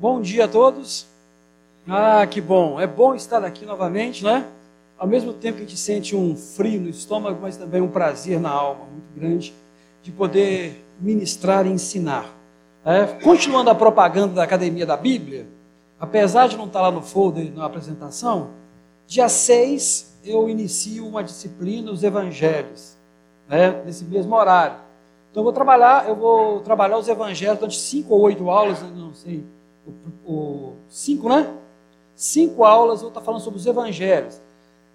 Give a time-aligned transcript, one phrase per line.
[0.00, 1.08] Bom dia a todos.
[1.84, 2.78] Ah, que bom.
[2.78, 4.46] É bom estar aqui novamente, né?
[4.96, 8.38] Ao mesmo tempo que a gente sente um frio no estômago, mas também um prazer
[8.38, 9.52] na alma muito grande
[10.00, 12.32] de poder ministrar e ensinar.
[12.84, 15.48] É, continuando a propaganda da Academia da Bíblia,
[15.98, 18.50] apesar de não estar lá no folder, na apresentação,
[19.04, 22.96] dia 6 eu inicio uma disciplina, os Evangelhos,
[23.48, 24.76] né, nesse mesmo horário.
[25.32, 29.12] Então eu vou trabalhar, eu vou trabalhar os Evangelhos durante cinco ou oito aulas, não
[29.12, 29.44] sei,
[30.24, 31.52] o, o, cinco, né?
[32.14, 34.40] Cinco aulas eu vou estar falando sobre os Evangelhos.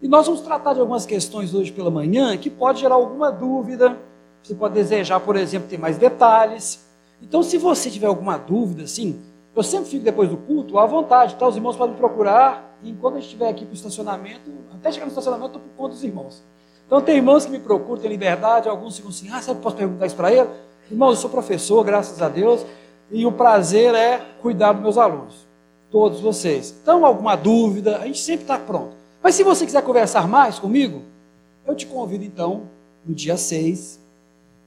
[0.01, 3.97] E nós vamos tratar de algumas questões hoje pela manhã que pode gerar alguma dúvida.
[4.41, 6.85] Você pode desejar, por exemplo, ter mais detalhes.
[7.21, 9.21] Então, se você tiver alguma dúvida, assim,
[9.55, 11.47] eu sempre fico depois do culto à vontade, tá?
[11.47, 12.77] Os irmãos podem me procurar.
[12.83, 15.77] E enquanto eu estiver aqui para o estacionamento, até chegar no estacionamento, eu estou por
[15.77, 16.43] conta dos irmãos.
[16.85, 18.67] Então, tem irmãos que me procuram, têm liberdade.
[18.67, 20.49] Alguns ficam assim: ah, sabe, posso perguntar isso para ele?
[20.91, 22.65] Irmãos, eu sou professor, graças a Deus.
[23.13, 25.47] E o prazer é cuidar dos meus alunos,
[25.91, 26.75] todos vocês.
[26.81, 28.95] Então, alguma dúvida, a gente sempre está pronto.
[29.21, 31.03] Mas se você quiser conversar mais comigo,
[31.63, 32.63] eu te convido então,
[33.05, 33.99] no dia 6,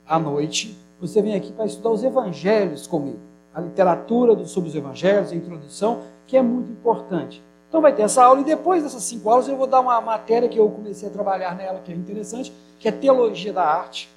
[0.06, 3.18] à noite, você vem aqui para estudar os evangelhos comigo.
[3.52, 7.42] A literatura sobre os evangelhos, a introdução, que é muito importante.
[7.68, 10.48] Então vai ter essa aula e depois dessas cinco aulas eu vou dar uma matéria
[10.48, 14.08] que eu comecei a trabalhar nela, que é interessante, que é teologia da arte,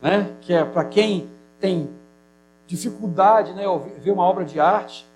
[0.00, 0.34] né?
[0.40, 1.28] que é para quem
[1.60, 1.90] tem
[2.66, 3.64] dificuldade, né,
[3.98, 5.06] ver uma obra de arte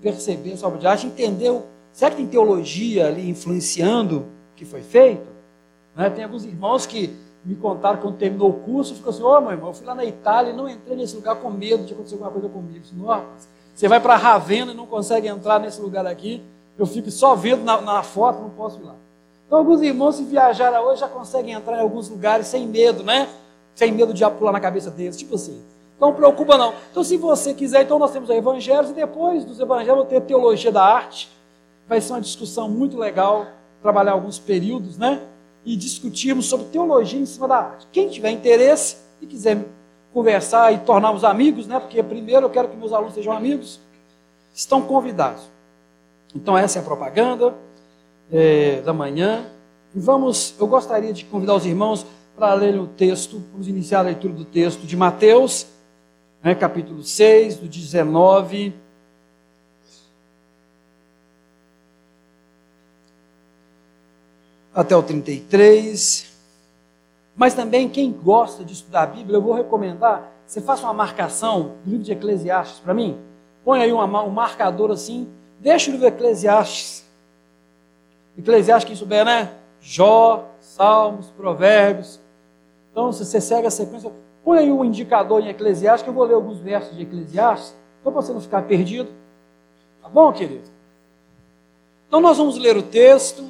[0.00, 1.50] perceber essa obra de arte, entender
[1.92, 4.26] Será que tem teologia ali influenciando o
[4.56, 5.26] que foi feito?
[5.94, 6.08] Né?
[6.08, 9.50] Tem alguns irmãos que me contaram quando terminou o curso, ficou assim, ô oh, meu
[9.50, 12.14] irmão, eu fui lá na Itália e não entrei nesse lugar com medo de acontecer
[12.14, 12.84] alguma coisa comigo.
[12.94, 16.42] Nossa, você vai para Ravenna e não consegue entrar nesse lugar aqui,
[16.78, 18.94] eu fico só vendo na, na foto, não posso ir lá.
[19.46, 23.28] Então alguns irmãos, se viajaram hoje, já conseguem entrar em alguns lugares sem medo, né?
[23.74, 25.60] Sem medo de pular na cabeça deles, tipo assim.
[26.02, 26.74] Não preocupa não.
[26.90, 30.20] Então se você quiser, então nós temos os evangelhos e depois dos evangelhos vou ter
[30.22, 31.30] teologia da arte,
[31.88, 33.46] vai ser uma discussão muito legal,
[33.80, 35.22] trabalhar alguns períodos, né?
[35.64, 37.86] E discutirmos sobre teologia em cima da arte.
[37.92, 39.64] Quem tiver interesse e quiser
[40.12, 41.78] conversar e tornarmos amigos, né?
[41.78, 43.78] Porque primeiro eu quero que meus alunos sejam amigos,
[44.52, 45.44] estão convidados.
[46.34, 47.54] Então essa é a propaganda
[48.32, 49.46] é, da manhã.
[49.94, 52.04] E vamos, eu gostaria de convidar os irmãos
[52.36, 55.70] para lerem o texto, vamos iniciar a leitura do texto de Mateus,
[56.42, 58.74] né, capítulo 6, do 19
[64.74, 66.32] até o 33.
[67.36, 71.76] Mas também, quem gosta de estudar a Bíblia, eu vou recomendar, você faça uma marcação
[71.84, 73.18] do livro de Eclesiastes para mim.
[73.64, 75.28] Põe aí uma, um marcador assim,
[75.60, 77.04] deixa o livro de Eclesiastes.
[78.36, 79.54] Eclesiastes, quem souber, né?
[79.80, 82.20] Jó, Salmos, Provérbios.
[82.90, 84.12] Então, se você segue a sequência,
[84.44, 88.12] põe aí um indicador em Eclesiastes, que eu vou ler alguns versos de Eclesiastes, então
[88.12, 89.10] para você não ficar perdido.
[90.02, 90.68] Tá bom, querido?
[92.08, 93.42] Então, nós vamos ler o texto.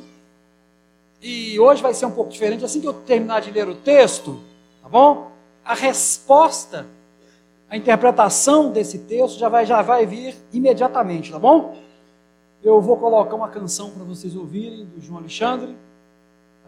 [1.20, 2.64] E hoje vai ser um pouco diferente.
[2.64, 4.38] Assim que eu terminar de ler o texto,
[4.80, 5.32] tá bom?
[5.64, 6.86] A resposta,
[7.68, 11.76] a interpretação desse texto já vai, já vai vir imediatamente, tá bom?
[12.62, 15.76] Eu vou colocar uma canção para vocês ouvirem do João Alexandre.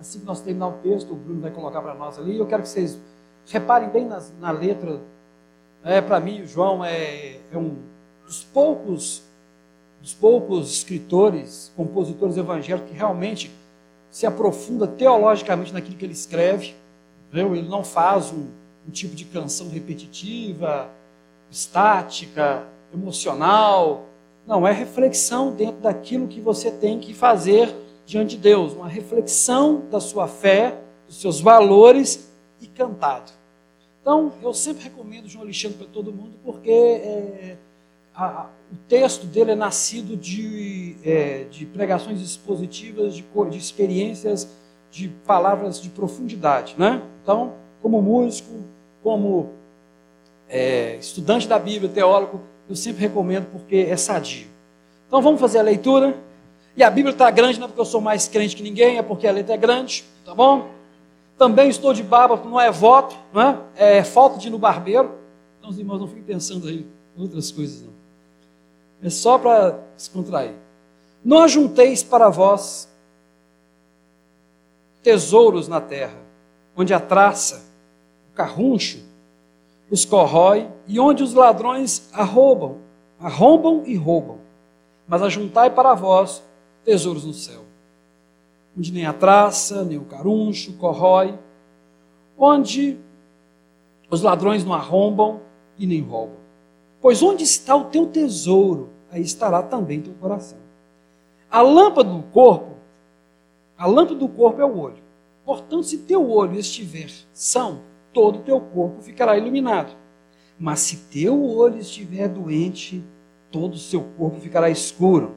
[0.00, 2.38] Assim que nós terminar o texto, o Bruno vai colocar para nós ali.
[2.38, 2.98] Eu quero que vocês
[3.46, 5.00] reparem bem na, na letra.
[5.84, 7.76] É, para mim, o João é, é um
[8.24, 9.22] dos poucos,
[10.00, 13.50] dos poucos escritores, compositores evangélicos que realmente
[14.10, 16.74] se aprofunda teologicamente naquilo que ele escreve.
[17.28, 17.54] Entendeu?
[17.54, 18.46] Ele não faz um,
[18.86, 20.88] um tipo de canção repetitiva,
[21.50, 24.06] estática, emocional.
[24.46, 27.74] Não, é reflexão dentro daquilo que você tem que fazer
[28.06, 28.72] diante de Deus.
[28.72, 33.32] Uma reflexão da sua fé, dos seus valores e cantado.
[34.00, 37.56] Então, eu sempre recomendo João Alexandre para todo mundo, porque é,
[38.14, 44.48] a, o texto dele é nascido de, é, de pregações expositivas, de, de, experiências,
[44.90, 46.74] de palavras de profundidade.
[46.78, 47.02] Né?
[47.22, 48.52] Então, como músico,
[49.02, 49.52] como
[50.48, 54.46] é, estudante da Bíblia, teólogo, eu sempre recomendo porque é sadio.
[55.06, 56.16] Então vamos fazer a leitura.
[56.76, 59.02] E a Bíblia está grande, não é porque eu sou mais crente que ninguém, é
[59.02, 60.68] porque a letra é grande, tá bom?
[61.36, 63.58] Também estou de barba, não é voto, não é?
[63.76, 65.12] é falta de ir no barbeiro.
[65.58, 66.86] Então os irmãos não fiquem pensando aí
[67.16, 67.92] outras coisas, não.
[69.02, 70.54] É só para descontrair.
[71.24, 72.88] Não ajunteis para vós
[75.02, 76.16] tesouros na terra,
[76.76, 77.64] onde a traça,
[78.30, 78.98] o carruncho,
[79.90, 82.78] os corrói e onde os ladrões arrombam,
[83.20, 84.38] arrombam e roubam.
[85.06, 86.42] Mas ajuntai para vós
[86.84, 87.63] tesouros no céu,
[88.76, 91.38] onde nem a traça, nem o caruncho corrói,
[92.36, 92.98] onde
[94.10, 95.40] os ladrões não arrombam
[95.78, 96.36] e nem roubam.
[97.00, 100.58] Pois onde está o teu tesouro, aí estará também teu coração.
[101.50, 102.74] A lâmpada do corpo,
[103.76, 105.02] a lâmpada do corpo é o olho.
[105.44, 107.82] Portanto, se teu olho estiver são,
[108.12, 109.94] todo o teu corpo ficará iluminado.
[110.58, 113.04] Mas se teu olho estiver doente,
[113.50, 115.34] todo o seu corpo ficará escuro.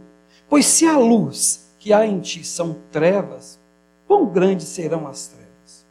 [0.47, 3.57] Pois se a luz que há em ti são trevas,
[4.05, 5.85] quão grandes serão as trevas?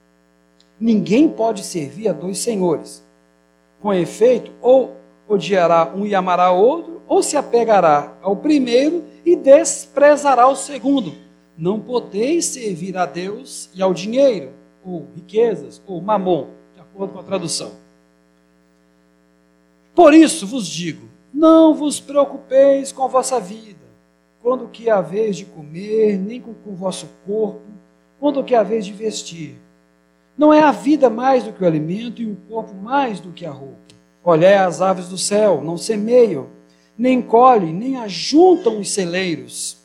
[0.79, 3.03] Ninguém pode servir a dois senhores.
[3.81, 4.95] Com efeito, ou
[5.27, 11.15] odiará um e amará outro, ou se apegará ao primeiro e desprezará o segundo.
[11.57, 14.51] Não podeis servir a Deus e ao dinheiro,
[14.85, 17.73] ou riquezas, ou mamon, de acordo com a tradução.
[19.95, 23.86] Por isso vos digo: não vos preocupeis com a vossa vida,
[24.47, 27.63] quando que é a vez de comer, nem com o vosso corpo,
[28.21, 29.57] quando que é a vez de vestir.
[30.39, 33.45] Não é a vida mais do que o alimento e o corpo mais do que
[33.45, 33.77] a roupa.
[34.23, 36.47] Olhai as aves do céu, não semeiam,
[36.97, 39.79] nem colhem, nem ajuntam os celeiros.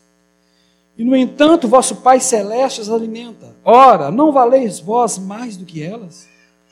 [0.96, 3.56] E, no entanto, vosso Pai Celeste as alimenta.
[3.66, 6.30] Ora, não valeis vós mais do que elas?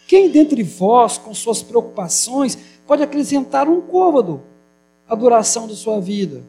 [0.08, 2.56] Quem dentre vós, com suas preocupações,
[2.86, 4.44] pode acrescentar um côvado
[5.08, 6.44] à duração de sua vida?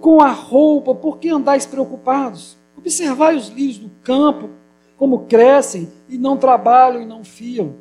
[0.00, 2.56] Com a roupa, por que andais preocupados?
[2.76, 4.50] Observai os lírios do campo,
[4.96, 7.74] como crescem e não trabalham e não fiam.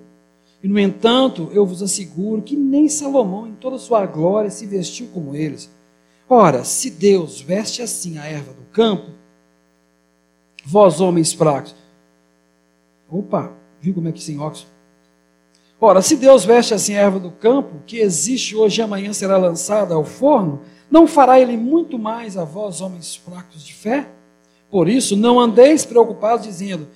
[0.62, 5.08] E, no entanto, eu vos asseguro que nem Salomão, em toda sua glória, se vestiu
[5.14, 5.70] como eles.
[6.28, 9.10] Ora, se Deus veste assim a erva do campo,
[10.66, 11.76] vós, homens fracos.
[13.10, 13.52] Opa,
[13.82, 14.70] viu como é que sem óxido?
[15.82, 19.38] Ora, se Deus veste assim a erva do campo, que existe hoje e amanhã será
[19.38, 24.08] lançada ao forno, não fará ele muito mais a vós, homens fracos de fé?
[24.72, 26.88] Por isso, não andeis preocupados dizendo: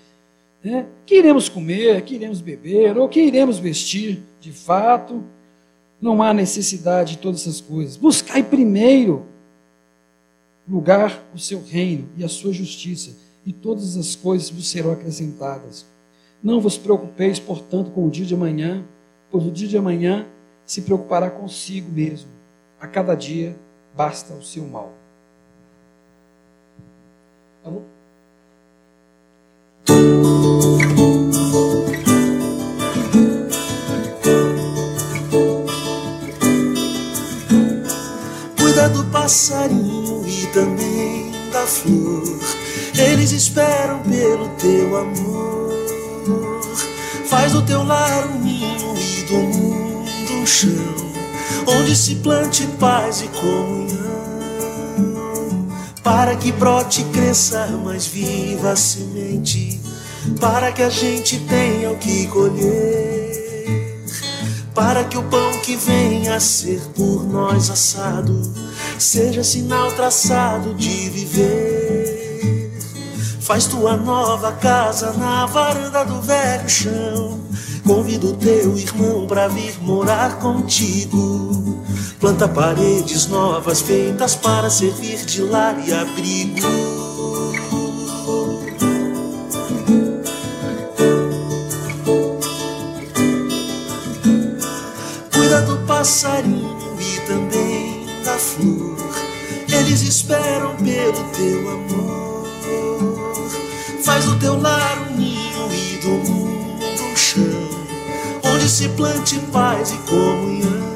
[0.63, 0.85] né?
[1.05, 4.23] que iremos comer, que iremos beber, ou que iremos vestir.
[4.39, 5.23] De fato,
[6.01, 7.97] não há necessidade de todas essas coisas.
[7.97, 9.25] Buscai primeiro
[10.67, 13.15] lugar o seu reino e a sua justiça,
[13.45, 15.85] e todas as coisas vos serão acrescentadas.
[16.41, 18.83] Não vos preocupeis, portanto, com o dia de amanhã,
[19.31, 20.27] pois o dia de amanhã
[20.65, 22.29] se preocupará consigo mesmo.
[22.79, 23.55] A cada dia
[23.95, 24.91] basta o mal.
[38.57, 42.23] Cuida do passarinho e também da flor.
[42.97, 45.73] Eles esperam pelo teu amor.
[47.25, 51.12] Faz do teu lar um ninho e do mundo um chão,
[51.67, 54.13] onde se plante paz e comunhão.
[56.03, 59.83] Para que brote e cresça mais viva a semente
[60.39, 64.05] para que a gente tenha o que colher,
[64.73, 68.41] para que o pão que venha a ser por nós assado
[68.97, 72.71] seja sinal traçado de viver.
[73.41, 77.42] Faz tua nova casa na varanda do velho chão.
[77.85, 81.83] Convido o teu irmão para vir morar contigo.
[82.19, 87.03] Planta paredes novas feitas para servir de lar e abrigo.
[96.03, 98.97] passarinho e também da flor.
[99.69, 102.49] Eles esperam pelo teu amor.
[104.03, 105.02] Faz do teu lar
[108.63, 110.93] onde se plante paz e comunhão.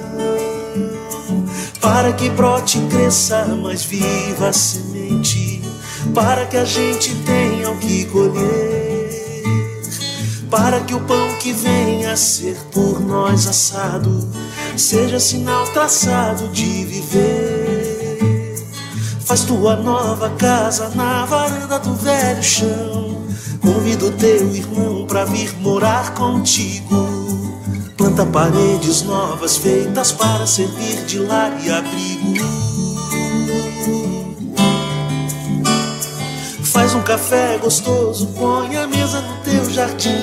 [1.82, 5.62] Para que brote e cresça mais viva a semente,
[6.16, 8.88] para que a gente tenha o que colher
[10.50, 14.26] para que o pão que venha a ser por nós assado
[14.78, 18.56] seja sinal traçado de viver.
[19.26, 23.26] Faz tua nova casa na varanda do velho chão.
[23.62, 27.47] Convida o teu irmão pra vir morar contigo.
[27.98, 32.46] Planta paredes novas feitas para servir de lar e abrigo.
[36.64, 40.14] Faz um café gostoso, põe a mesa no teu jardim.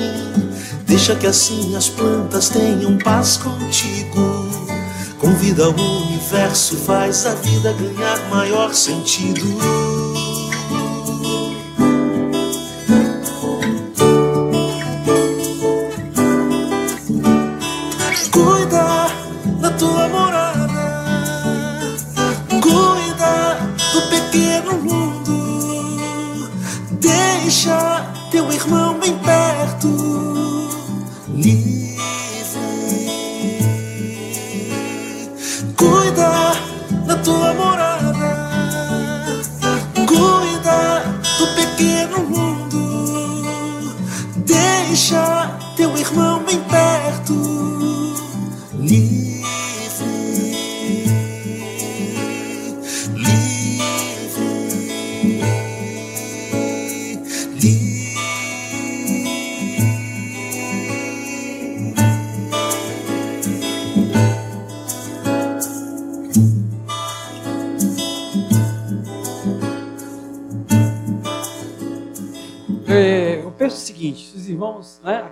[0.87, 4.47] Deixa que assim as plantas tenham paz contigo.
[5.19, 10.04] Convida o universo, faz a vida ganhar maior sentido.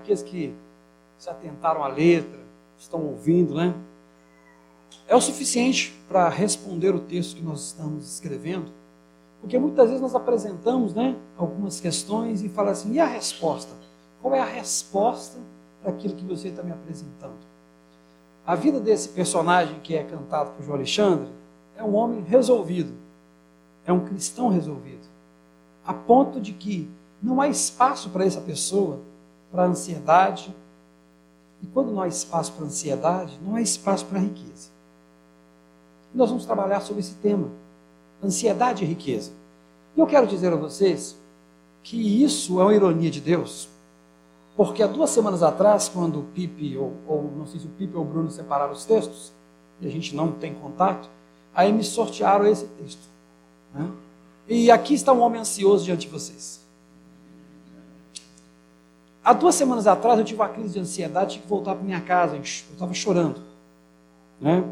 [0.04, 0.54] Aqueles que
[1.18, 2.40] se atentaram à letra,
[2.78, 3.74] estão ouvindo, né,
[5.08, 8.72] é o suficiente para responder o texto que nós estamos escrevendo,
[9.40, 13.74] porque muitas vezes nós apresentamos, né, algumas questões e fala assim, e a resposta?
[14.22, 15.40] Qual é a resposta
[15.82, 17.54] para aquilo que você está me apresentando?
[18.46, 21.30] A vida desse personagem que é cantado por João Alexandre
[21.78, 22.94] é um homem resolvido,
[23.86, 25.08] é um cristão resolvido,
[25.86, 26.90] a ponto de que
[27.22, 29.00] não há espaço para essa pessoa,
[29.54, 30.54] para ansiedade.
[31.62, 34.70] E quando não há espaço para ansiedade, não há espaço para riqueza.
[36.14, 37.48] E nós vamos trabalhar sobre esse tema,
[38.22, 39.32] ansiedade e riqueza.
[39.96, 41.16] E eu quero dizer a vocês
[41.84, 43.70] que isso é uma ironia de Deus,
[44.58, 47.96] porque há duas semanas atrás, quando o Pipe, ou, ou não sei se o Pipe
[47.96, 49.32] ou o Bruno separaram os textos,
[49.80, 51.10] e a gente não tem contato,
[51.54, 53.08] aí me sortearam esse texto.
[53.74, 53.90] Né?
[54.48, 56.63] E aqui está um homem ansioso diante de vocês.
[59.24, 62.02] Há duas semanas atrás eu tive uma crise de ansiedade, tive que voltar para minha
[62.02, 63.42] casa, eu estava chorando.
[64.42, 64.64] Né?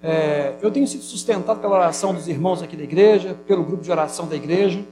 [0.00, 3.90] É, eu tenho sido sustentado pela oração dos irmãos aqui da igreja, pelo grupo de
[3.90, 4.84] oração da igreja,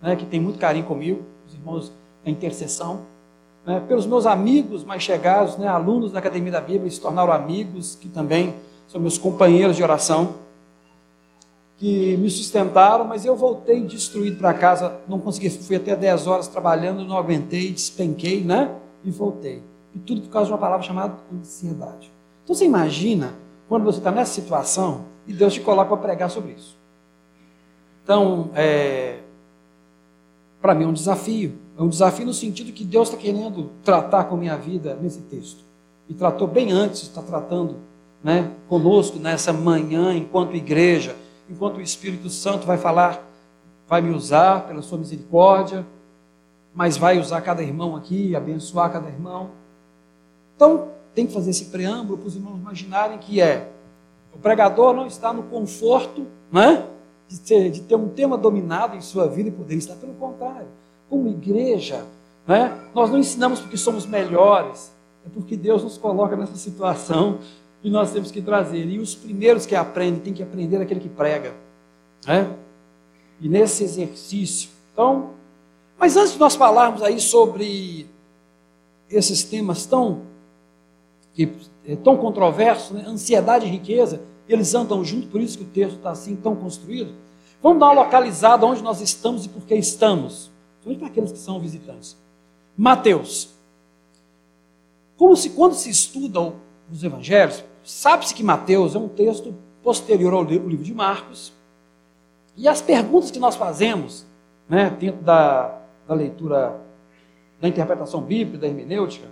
[0.00, 1.92] né, que tem muito carinho comigo, os irmãos
[2.24, 3.02] da intercessão,
[3.66, 7.96] né, pelos meus amigos mais chegados, né, alunos da Academia da Bíblia, se tornaram amigos,
[7.96, 8.54] que também
[8.86, 10.34] são meus companheiros de oração,
[11.78, 16.48] que me sustentaram, mas eu voltei destruído para casa, não consegui, fui até 10 horas
[16.48, 18.74] trabalhando, não aguentei, despenquei, né?
[19.04, 19.62] E voltei.
[19.94, 22.12] E tudo por causa de uma palavra chamada ansiedade.
[22.42, 23.34] Então você imagina
[23.68, 26.76] quando você está nessa situação e Deus te coloca para pregar sobre isso.
[28.02, 29.18] Então, é,
[30.60, 31.58] para mim é um desafio.
[31.78, 35.20] É um desafio no sentido que Deus está querendo tratar com a minha vida nesse
[35.20, 35.62] texto.
[36.08, 37.76] E tratou bem antes, está tratando
[38.24, 41.14] né, conosco nessa manhã, enquanto igreja,
[41.48, 43.24] enquanto o Espírito Santo vai falar,
[43.86, 45.86] vai me usar pela sua misericórdia,
[46.74, 49.50] mas vai usar cada irmão aqui, abençoar cada irmão.
[50.54, 53.72] Então, tem que fazer esse preâmbulo para os irmãos imaginarem que é
[54.34, 56.86] o pregador não está no conforto né,
[57.26, 60.68] de, ter, de ter um tema dominado em sua vida e poder estar, pelo contrário.
[61.08, 62.04] Como igreja,
[62.46, 64.92] né, nós não ensinamos porque somos melhores,
[65.26, 67.38] é porque Deus nos coloca nessa situação
[67.88, 68.86] e nós temos que trazer.
[68.86, 71.54] E os primeiros que aprendem têm que aprender aquele que prega.
[72.26, 72.54] Né?
[73.40, 74.68] E nesse exercício.
[74.92, 75.30] Então,
[75.98, 78.06] mas antes de nós falarmos aí sobre
[79.10, 80.22] esses temas tão,
[81.86, 83.04] é, tão controversos, né?
[83.06, 87.14] ansiedade e riqueza, eles andam junto, por isso que o texto está assim tão construído.
[87.62, 90.50] Vamos dar uma localizada onde nós estamos e por que estamos.
[90.82, 92.16] Principalmente para aqueles que são visitantes.
[92.76, 93.48] Mateus.
[95.16, 96.52] Como se quando se estuda
[96.92, 101.54] os evangelhos, sabe-se que Mateus é um texto posterior ao livro de Marcos.
[102.54, 104.26] E as perguntas que nós fazemos,
[104.68, 106.78] né, dentro da, da leitura,
[107.58, 109.26] da interpretação bíblica, da hermenêutica,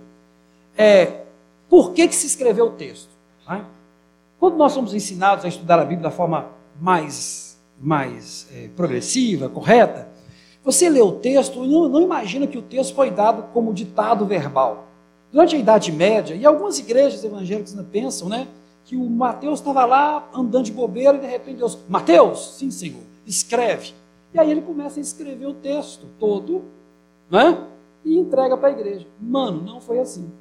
[0.75, 1.25] é
[1.69, 3.09] por que, que se escreveu o texto?
[3.47, 3.63] Né?
[4.39, 6.47] Quando nós somos ensinados a estudar a Bíblia da forma
[6.81, 10.09] mais, mais é, progressiva, correta,
[10.63, 14.25] você lê o texto e não, não imagina que o texto foi dado como ditado
[14.25, 14.86] verbal.
[15.31, 18.47] Durante a Idade Média, e algumas igrejas evangélicas ainda pensam, né?
[18.85, 23.01] Que o Mateus estava lá andando de bobeira e de repente Deus, Mateus, sim, Senhor,
[23.25, 23.93] escreve.
[24.33, 26.63] E aí ele começa a escrever o texto todo,
[27.29, 27.65] né?
[28.05, 29.05] E entrega para a igreja.
[29.19, 30.31] Mano, não foi assim.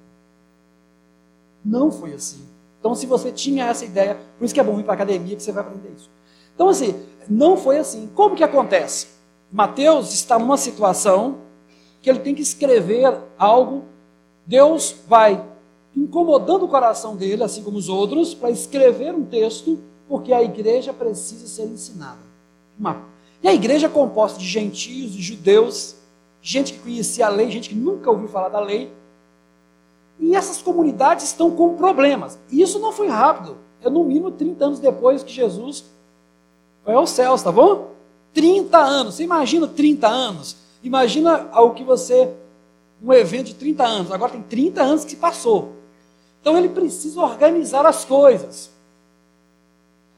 [1.65, 2.47] Não foi assim.
[2.79, 5.35] Então, se você tinha essa ideia, por isso que é bom ir para a academia
[5.35, 6.09] que você vai aprender isso.
[6.55, 6.95] Então, assim,
[7.29, 8.09] não foi assim.
[8.15, 9.09] Como que acontece?
[9.51, 11.39] Mateus está numa situação
[12.01, 13.85] que ele tem que escrever algo
[14.47, 15.45] Deus vai
[15.95, 20.93] incomodando o coração dele, assim como os outros, para escrever um texto, porque a igreja
[20.93, 22.21] precisa ser ensinada.
[22.79, 23.03] Uma...
[23.43, 25.97] E a igreja é composta de gentios, de judeus,
[26.41, 28.93] gente que conhecia a lei, gente que nunca ouviu falar da lei.
[30.19, 32.39] E essas comunidades estão com problemas.
[32.51, 33.57] E isso não foi rápido.
[33.83, 35.85] É no mínimo 30 anos depois que Jesus
[36.85, 37.91] foi aos céus, tá bom?
[38.33, 39.15] 30 anos.
[39.17, 40.57] Você imagina 30 anos?
[40.83, 42.33] Imagina algo que você
[43.03, 45.73] um evento de 30 anos, agora tem 30 anos que se passou.
[46.41, 48.71] Então ele precisa organizar as coisas.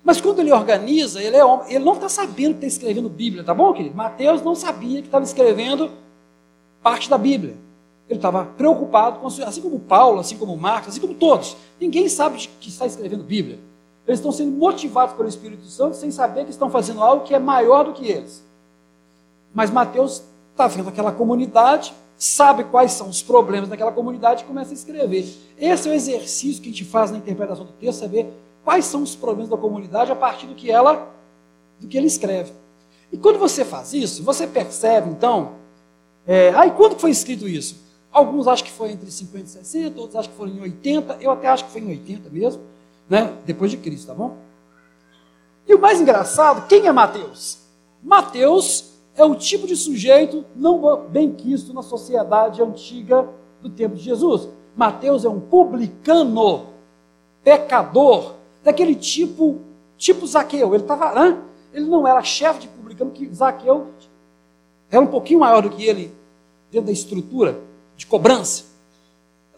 [0.04, 3.52] Mas quando ele organiza, ele, é, ele não está sabendo que está escrevendo Bíblia, tá
[3.52, 3.96] bom, querido?
[3.96, 5.90] Mateus não sabia que estava escrevendo
[6.82, 7.56] parte da Bíblia.
[8.08, 11.56] Ele estava preocupado com assim como Paulo, assim como Marcos, assim como todos.
[11.78, 13.58] Ninguém sabe que está escrevendo Bíblia.
[14.06, 17.38] Eles estão sendo motivados pelo Espírito Santo sem saber que estão fazendo algo que é
[17.38, 18.42] maior do que eles.
[19.52, 24.72] Mas Mateus está vendo aquela comunidade, sabe quais são os problemas daquela comunidade e começa
[24.72, 25.26] a escrever.
[25.56, 28.26] Esse é o exercício que a gente faz na interpretação do texto, saber
[28.64, 31.10] quais são os problemas da comunidade a partir do que ela,
[31.78, 32.52] do que ele escreve.
[33.12, 35.52] E quando você faz isso, você percebe então,
[36.26, 37.86] é, ah, e quando foi escrito isso?
[38.10, 41.30] Alguns acham que foi entre 50 e 60, outros acham que foi em 80, eu
[41.30, 42.62] até acho que foi em 80 mesmo
[43.08, 43.34] né?
[43.46, 44.36] depois de Cristo, tá bom?
[45.66, 47.58] E o mais engraçado, quem é Mateus?
[48.02, 53.28] Mateus é o tipo de sujeito não bem quisto na sociedade antiga
[53.60, 54.48] do tempo de Jesus.
[54.76, 56.66] Mateus é um publicano,
[57.42, 59.58] pecador, daquele tipo,
[59.96, 60.72] tipo Zaqueu.
[60.72, 61.38] Ele estava,
[61.72, 63.88] ele não era chefe de publicano, que Zaqueu
[64.90, 66.14] era um pouquinho maior do que ele
[66.70, 67.60] dentro da estrutura
[67.96, 68.68] de cobrança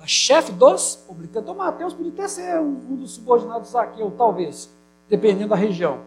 [0.00, 1.42] era chefe dos publicanos.
[1.42, 4.70] Então Mateus podia até ser um, um dos subordinados de Zaqueu, talvez,
[5.08, 6.00] dependendo da região.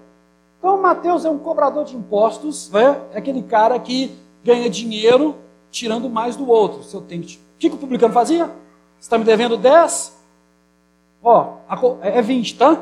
[0.64, 2.98] Então Mateus é um cobrador de impostos, né?
[3.12, 5.36] é aquele cara que ganha dinheiro
[5.70, 6.84] tirando mais do outro.
[6.84, 7.26] Se eu tenho, o
[7.60, 8.46] que, que o publicano fazia?
[8.46, 10.18] Você está me devendo 10?
[11.22, 11.58] Ó,
[12.02, 12.82] é 20, tá?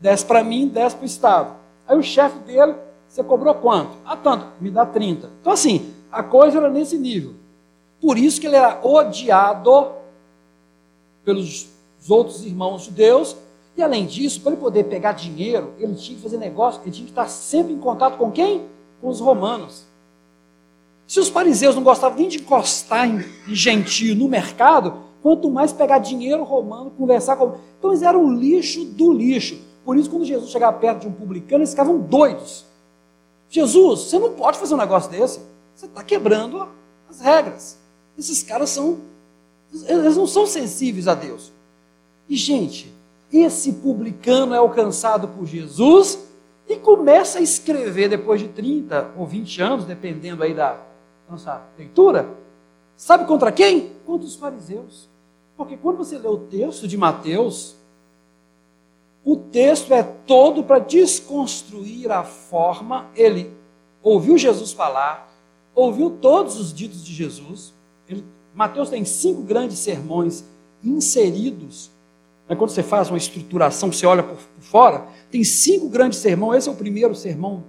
[0.00, 1.56] 10 para mim, 10 para o Estado.
[1.86, 2.76] Aí o chefe dele,
[3.06, 3.90] você cobrou quanto?
[4.06, 5.28] Ah, tanto, me dá 30.
[5.38, 7.34] Então assim, a coisa era nesse nível.
[8.00, 9.92] Por isso que ele era odiado
[11.22, 11.68] pelos
[12.08, 13.36] outros irmãos judeus.
[13.76, 17.04] E além disso, para ele poder pegar dinheiro, ele tinha que fazer negócio, ele tinha
[17.04, 18.66] que estar sempre em contato com quem?
[19.00, 19.84] Com os romanos.
[21.06, 25.72] Se os fariseus não gostavam nem de encostar em, em gentio no mercado, quanto mais
[25.72, 27.56] pegar dinheiro romano, conversar com.
[27.78, 29.58] Então eles eram o lixo do lixo.
[29.84, 32.64] Por isso, quando Jesus chegava perto de um publicano, eles ficavam doidos.
[33.48, 35.40] Jesus, você não pode fazer um negócio desse.
[35.74, 36.68] Você está quebrando
[37.08, 37.78] as regras.
[38.16, 38.98] Esses caras são
[39.86, 41.50] eles não são sensíveis a Deus.
[42.28, 42.92] E, gente,
[43.32, 46.18] esse publicano é alcançado por Jesus
[46.68, 50.80] e começa a escrever depois de 30 ou 20 anos, dependendo aí da
[51.28, 52.28] nossa leitura.
[52.96, 53.92] Sabe contra quem?
[54.04, 55.08] Contra os fariseus.
[55.56, 57.76] Porque quando você lê o texto de Mateus,
[59.24, 63.10] o texto é todo para desconstruir a forma.
[63.14, 63.50] Ele
[64.02, 65.32] ouviu Jesus falar,
[65.74, 67.72] ouviu todos os ditos de Jesus,
[68.08, 70.44] ele Mateus tem cinco grandes sermões
[70.84, 71.90] inseridos.
[72.52, 76.58] Né, quando você faz uma estruturação, você olha por, por fora, tem cinco grandes sermões.
[76.58, 77.64] Esse é o primeiro sermão,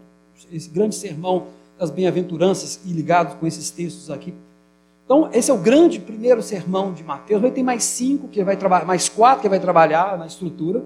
[0.52, 1.48] esse grande sermão
[1.80, 4.34] das bem-aventuranças e ligado com esses textos aqui.
[5.06, 7.42] Então, esse é o grande primeiro sermão de Mateus.
[7.42, 10.84] Mas tem mais cinco que vai trabalhar, mais quatro que vai trabalhar na estrutura.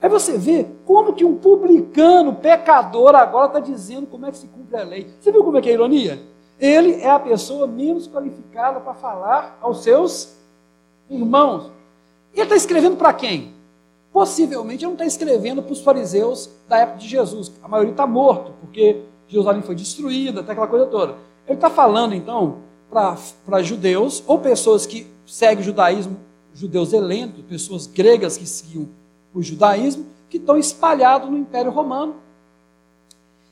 [0.00, 4.46] Aí você vê como que um publicano, pecador, agora está dizendo como é que se
[4.46, 5.08] cumpre a lei.
[5.18, 6.22] Você viu como é que é a ironia?
[6.60, 10.36] Ele é a pessoa menos qualificada para falar aos seus
[11.10, 11.77] irmãos.
[12.32, 13.54] Ele está escrevendo para quem?
[14.12, 17.52] Possivelmente ele não está escrevendo para os fariseus da época de Jesus.
[17.62, 21.16] A maioria está morto, porque Jerusalém foi destruída, até aquela coisa toda.
[21.46, 22.58] Ele está falando, então,
[22.90, 26.16] para judeus, ou pessoas que seguem o judaísmo,
[26.54, 28.88] judeus helênicos, pessoas gregas que seguiam
[29.34, 32.16] o judaísmo, que estão espalhados no Império Romano.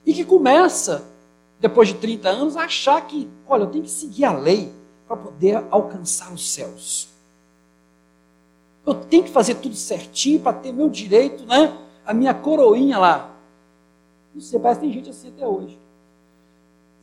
[0.04, 1.04] E que começa
[1.58, 4.72] depois de 30 anos, achar que, olha, eu tenho que seguir a lei
[5.06, 7.08] para poder alcançar os céus.
[8.86, 11.76] Eu tenho que fazer tudo certinho para ter meu direito, né?
[12.06, 13.34] A minha coroinha lá.
[14.32, 15.78] Não sei, parece que tem gente assim até hoje.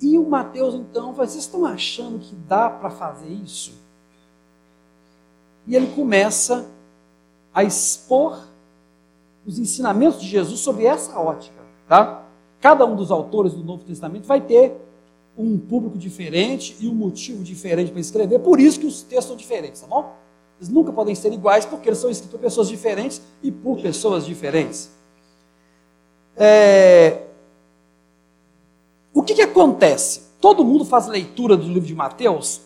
[0.02, 3.74] E o Mateus, então, fala, vocês estão achando que dá para fazer isso?
[5.67, 6.69] E ele começa
[7.54, 8.48] a expor
[9.46, 12.26] os ensinamentos de Jesus sobre essa ótica, tá?
[12.62, 14.76] Cada um dos autores do Novo Testamento vai ter
[15.38, 19.36] um público diferente e um motivo diferente para escrever, por isso que os textos são
[19.36, 20.15] diferentes, tá bom?
[20.63, 24.26] Eles nunca podem ser iguais porque eles são escritos por pessoas diferentes e por pessoas
[24.26, 24.89] diferentes.
[26.38, 27.23] É...
[29.13, 30.23] O que, que acontece?
[30.39, 32.62] Todo mundo faz leitura do livro de Mateus.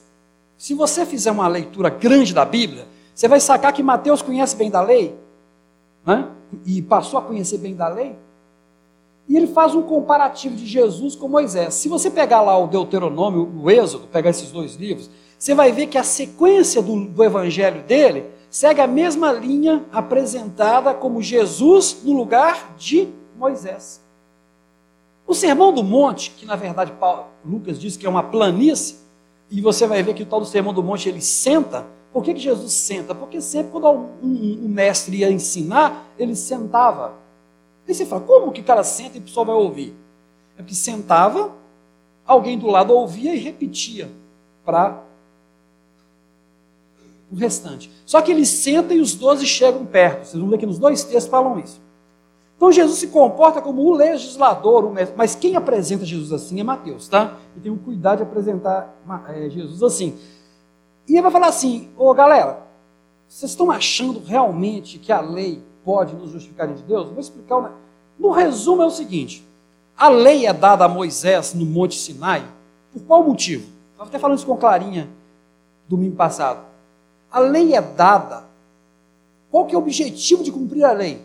[0.59, 4.69] Se você fizer uma leitura grande da Bíblia, você vai sacar que Mateus conhece bem
[4.69, 5.17] da lei,
[6.05, 6.29] né?
[6.67, 8.15] e passou a conhecer bem da lei,
[9.27, 11.73] e ele faz um comparativo de Jesus com Moisés.
[11.73, 15.87] Se você pegar lá o Deuteronômio, o Êxodo, pegar esses dois livros, você vai ver
[15.87, 22.13] que a sequência do, do evangelho dele segue a mesma linha apresentada como Jesus no
[22.13, 24.01] lugar de Moisés.
[25.25, 28.97] O Sermão do Monte, que na verdade Paulo, Lucas diz que é uma planície,
[29.49, 31.85] e você vai ver que o tal do Sermão do Monte ele senta.
[32.11, 33.13] Por que, que Jesus senta?
[33.13, 37.27] Porque sempre quando um, um, um mestre ia ensinar, ele sentava
[37.87, 39.95] Aí você fala, como que o cara senta e o pessoal vai ouvir?
[40.57, 41.55] É porque sentava,
[42.25, 44.11] alguém do lado ouvia e repetia
[44.65, 45.01] para
[47.31, 47.91] o restante.
[48.05, 50.25] Só que ele senta e os doze chegam perto.
[50.25, 51.81] Vocês vão ver que nos dois textos falam isso.
[52.55, 55.15] Então Jesus se comporta como o legislador, o mestre.
[55.17, 57.37] Mas quem apresenta Jesus assim é Mateus, tá?
[57.55, 58.95] E tem o cuidado de apresentar
[59.29, 60.17] é, Jesus assim.
[61.07, 62.65] E ele vai falar assim: Ô galera,
[63.27, 67.09] vocês estão achando realmente que a lei pode nos justificar de Deus?
[67.09, 67.73] Vou explicar.
[68.17, 69.47] No resumo é o seguinte:
[69.95, 72.43] a lei é dada a Moisés no Monte Sinai.
[72.91, 73.67] Por qual motivo?
[73.91, 75.07] Estava até falando isso com Clarinha
[75.87, 76.65] domingo passado.
[77.31, 78.45] A lei é dada.
[79.51, 81.21] Qual que é o objetivo de cumprir a lei?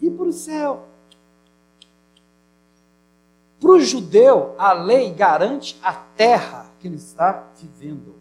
[0.00, 0.84] Ir para o céu.
[3.60, 8.14] Para o judeu, a lei garante a terra que ele está vivendo.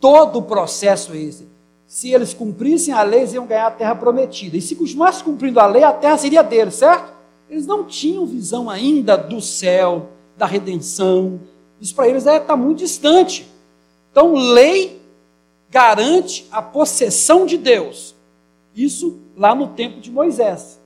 [0.00, 1.46] Todo o processo é esse.
[1.86, 4.56] Se eles cumprissem a lei, eles iam ganhar a terra prometida.
[4.56, 7.12] E se continuasse cumprindo a lei, a terra seria deles, certo?
[7.48, 11.40] Eles não tinham visão ainda do céu, da redenção.
[11.80, 13.50] Isso para eles está é, tá muito distante.
[14.10, 14.99] Então, lei
[15.70, 18.14] garante a possessão de Deus.
[18.74, 20.80] Isso lá no tempo de Moisés.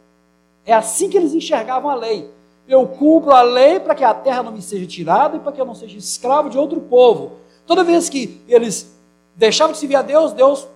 [0.64, 2.30] É assim que eles enxergavam a lei.
[2.66, 5.60] Eu cumpro a lei para que a terra não me seja tirada e para que
[5.60, 7.32] eu não seja escravo de outro povo.
[7.66, 8.94] Toda vez que eles
[9.34, 10.66] deixavam de servir a Deus, Deus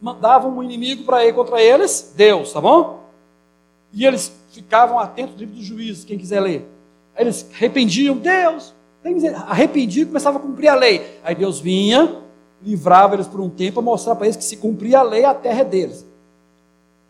[0.00, 3.04] mandava um inimigo para ir contra eles, Deus, tá bom?
[3.92, 6.68] E eles ficavam atentos no livro dos juízes, quem quiser ler.
[7.14, 8.74] Aí eles arrependiam, Deus,
[9.46, 11.20] arrependiam e começavam a cumprir a lei.
[11.22, 12.21] Aí Deus vinha,
[12.64, 15.34] livrava eles por um tempo para mostrar para eles que se cumpria a lei, a
[15.34, 16.06] terra é deles.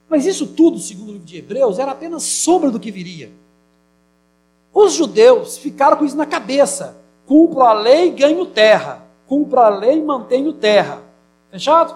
[0.08, 3.30] Mas isso tudo, segundo o livro de Hebreus, era apenas sombra do que viria.
[4.72, 6.96] Os judeus ficaram com isso na cabeça.
[7.26, 9.04] Cumpro a lei, ganho terra.
[9.26, 11.02] Cumpro a lei, mantenho terra.
[11.50, 11.94] Fechado?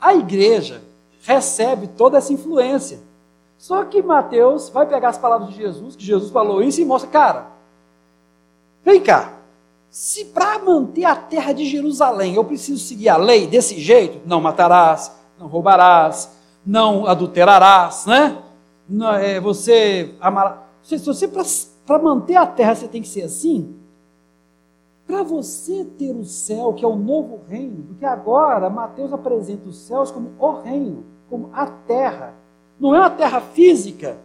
[0.00, 0.82] A igreja
[1.22, 3.00] recebe toda essa influência.
[3.58, 7.10] Só que Mateus vai pegar as palavras de Jesus, que Jesus falou isso, e mostra,
[7.10, 7.46] cara,
[8.82, 9.34] vem cá,
[9.90, 14.40] se para manter a terra de Jerusalém eu preciso seguir a lei desse jeito, não
[14.40, 16.30] matarás, não roubarás,
[16.64, 18.40] não adulterarás, né?
[18.88, 20.62] Não, é, você amará.
[20.82, 23.74] Se você para manter a terra você tem que ser assim,
[25.06, 29.76] para você ter o céu, que é o novo reino, porque agora Mateus apresenta os
[29.76, 32.34] céus como o reino, como a terra.
[32.78, 34.18] Não é uma terra física,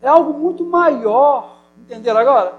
[0.00, 1.58] é algo muito maior.
[1.78, 2.54] Entenderam agora?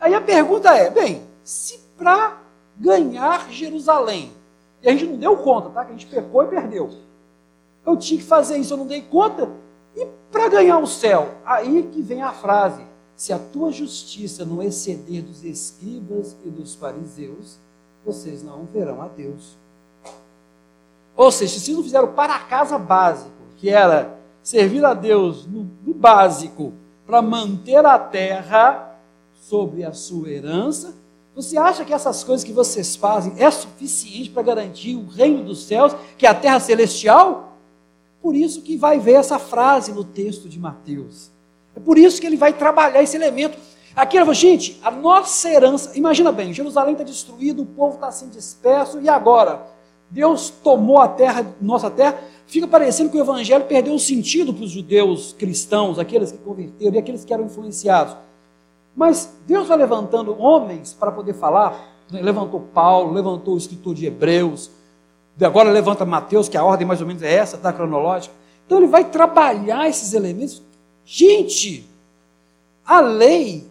[0.00, 2.38] Aí a pergunta é: bem, se para
[2.76, 4.32] ganhar Jerusalém.
[4.82, 5.84] E a gente não deu conta, tá?
[5.84, 6.90] Que a gente pecou e perdeu.
[7.84, 9.50] Eu tinha que fazer isso, eu não dei conta.
[9.94, 11.34] E para ganhar o céu?
[11.44, 12.82] Aí que vem a frase:
[13.14, 17.58] se a tua justiça não exceder dos escribas e dos fariseus,
[18.04, 19.56] vocês não verão a Deus.
[21.16, 25.94] Ou seja, se não fizeram para casa básico, que era servir a Deus no, no
[25.94, 26.74] básico,
[27.06, 28.98] para manter a terra
[29.32, 30.94] sobre a sua herança,
[31.36, 35.64] você acha que essas coisas que vocês fazem é suficiente para garantir o reino dos
[35.64, 37.58] céus, que é a terra celestial?
[38.22, 41.30] Por isso que vai ver essa frase no texto de Mateus.
[41.76, 43.58] É por isso que ele vai trabalhar esse elemento.
[43.94, 48.98] Aqui, gente, a nossa herança, imagina bem, Jerusalém está destruído, o povo está assim disperso,
[49.02, 49.62] e agora?
[50.10, 54.64] Deus tomou a terra, nossa terra, fica parecendo que o evangelho perdeu o sentido para
[54.64, 58.16] os judeus cristãos, aqueles que converteram e aqueles que eram influenciados.
[58.96, 61.78] Mas Deus vai levantando homens para poder falar.
[62.10, 64.70] Levantou Paulo, levantou o escritor de Hebreus,
[65.40, 68.34] agora levanta Mateus, que a ordem mais ou menos é essa, tá cronológica.
[68.64, 70.62] Então ele vai trabalhar esses elementos.
[71.04, 71.86] Gente,
[72.84, 73.68] a lei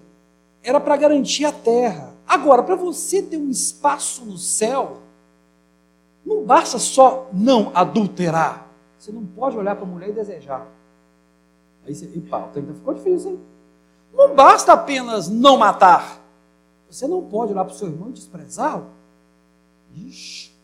[0.62, 2.14] era para garantir a terra.
[2.28, 4.98] Agora, para você ter um espaço no céu,
[6.26, 8.68] não basta só não adulterar.
[8.98, 10.68] Você não pode olhar para a mulher e desejar.
[11.86, 13.40] Aí você, e pau, ficou difícil, hein?
[14.15, 16.21] Não basta apenas não matar.
[16.89, 18.88] Você não pode olhar para o seu irmão e desprezá-lo.
[19.93, 20.56] Ixi.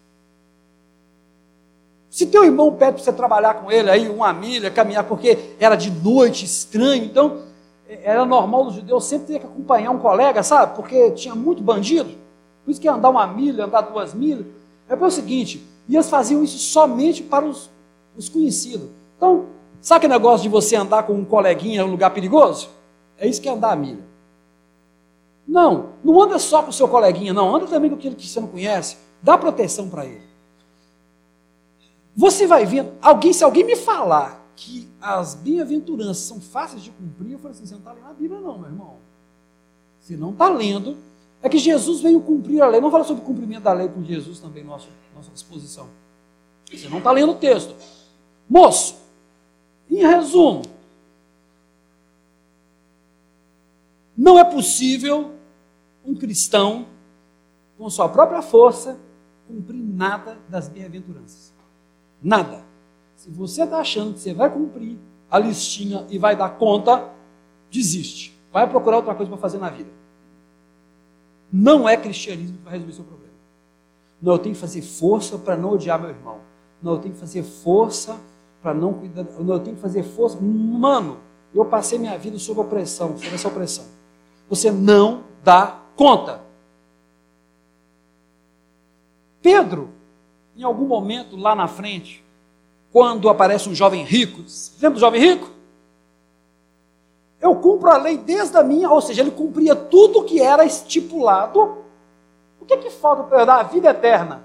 [2.09, 5.75] Se teu irmão pede para você trabalhar com ele aí, uma milha, caminhar, porque era
[5.75, 7.43] de noite, estranho, então
[7.87, 10.75] é, era normal os judeus sempre ter que acompanhar um colega, sabe?
[10.75, 12.09] Porque tinha muito bandido.
[12.63, 14.45] Por isso que andar uma milha, andar duas milhas.
[14.89, 17.69] É o seguinte, e eles faziam isso somente para os,
[18.15, 18.89] os conhecidos.
[19.15, 19.45] Então,
[19.79, 22.69] sabe aquele negócio de você andar com um coleguinha em um lugar perigoso?
[23.21, 24.03] É isso que é andar a milha.
[25.47, 27.55] Não, não anda só com o seu coleguinha, não.
[27.55, 28.97] Anda também com aquele que você não conhece.
[29.21, 30.23] Dá proteção para ele.
[32.15, 37.34] Você vai ver, alguém, se alguém me falar que as bem-aventuranças são fáceis de cumprir,
[37.34, 38.95] eu falo assim, você não está lendo a Bíblia não, meu irmão.
[39.99, 40.97] Se não está lendo,
[41.43, 42.81] é que Jesus veio cumprir a lei.
[42.81, 44.88] Não fala sobre o cumprimento da lei com Jesus também, nossa,
[45.34, 45.89] exposição.
[46.71, 47.75] Você não está lendo o texto.
[48.49, 48.95] Moço,
[49.89, 50.63] em resumo,
[54.21, 55.31] Não é possível
[56.05, 56.86] um cristão,
[57.75, 58.99] com sua própria força,
[59.47, 61.51] cumprir nada das bem-aventuranças.
[62.21, 62.63] Nada.
[63.15, 67.10] Se você está achando que você vai cumprir a listinha e vai dar conta,
[67.71, 68.39] desiste.
[68.53, 69.89] Vai procurar outra coisa para fazer na vida.
[71.51, 73.34] Não é cristianismo que vai resolver seu problema.
[74.21, 76.41] Não, eu tenho que fazer força para não odiar meu irmão.
[76.79, 78.19] Não, eu tenho que fazer força
[78.62, 79.23] para não cuidar.
[79.23, 80.38] Não, eu tenho que fazer força.
[80.39, 81.17] Mano,
[81.55, 84.00] eu passei minha vida sob opressão, sob essa opressão.
[84.51, 86.41] Você não dá conta.
[89.41, 89.91] Pedro,
[90.57, 92.21] em algum momento lá na frente,
[92.91, 94.43] quando aparece um jovem rico,
[94.81, 95.49] lembra do jovem rico?
[97.39, 101.77] Eu cumpro a lei desde a minha, ou seja, ele cumpria tudo que era estipulado.
[102.59, 104.43] O que, que falta para dar a vida eterna?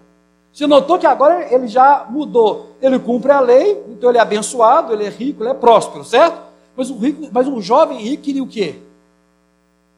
[0.53, 2.77] Você notou que agora ele já mudou.
[2.81, 6.41] Ele cumpre a lei, então ele é abençoado, ele é rico, ele é próspero, certo?
[6.77, 8.86] Mas um, rico, mas um jovem rico queria o quê?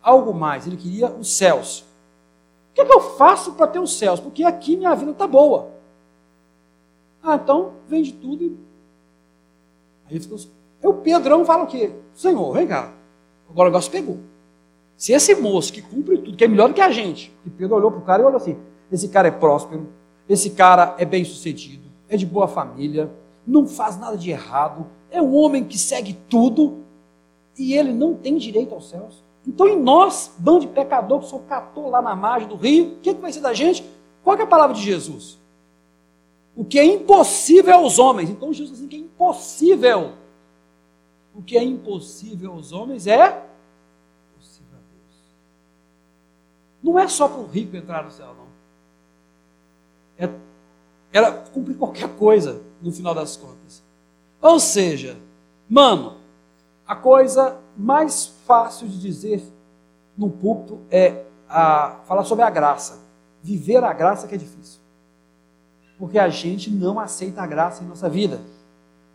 [0.02, 1.80] Algo mais, ele queria os céus.
[2.70, 4.20] O que, é que eu faço para ter os céus?
[4.20, 5.70] Porque aqui minha vida está boa.
[7.22, 8.56] Ah, então vende tudo e.
[10.08, 10.38] Aí ficou.
[10.82, 11.92] Aí o Pedrão fala o quê?
[12.14, 12.92] Senhor, vem cá.
[13.50, 14.18] Agora o negócio pegou.
[14.96, 17.76] Se esse moço que cumpre tudo, que é melhor do que a gente, que Pedro
[17.76, 18.58] olhou para o cara e olhou assim:
[18.90, 19.88] esse cara é próspero,
[20.28, 23.10] esse cara é bem sucedido, é de boa família,
[23.46, 26.84] não faz nada de errado, é um homem que segue tudo
[27.56, 29.22] e ele não tem direito aos céus.
[29.48, 32.96] Então, em nós, bando de pecador que só catou lá na margem do rio, o
[33.00, 33.82] que, que vai ser da gente?
[34.22, 35.38] Qual é a palavra de Jesus?
[36.54, 38.28] O que é impossível aos homens.
[38.28, 40.12] Então, Jesus diz assim, que é impossível.
[41.34, 43.42] O que é impossível aos homens é
[44.36, 45.16] possível a Deus.
[46.82, 48.48] Não é só para o rico entrar no céu, não.
[50.18, 50.30] É,
[51.10, 53.82] era cumprir qualquer coisa no final das contas.
[54.42, 55.16] Ou seja,
[55.66, 56.18] mano,
[56.86, 59.42] a coisa mais fácil de dizer
[60.16, 62.98] no púlpito é a, falar sobre a graça.
[63.42, 64.80] Viver a graça que é difícil.
[65.96, 68.40] Porque a gente não aceita a graça em nossa vida.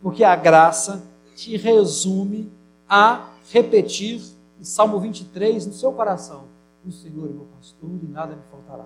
[0.02, 1.04] Porque a graça
[1.36, 2.52] te resume
[2.88, 4.22] a repetir
[4.60, 6.46] o Salmo 23 no seu coração.
[6.86, 8.86] O Senhor é meu pastor e nada me faltará.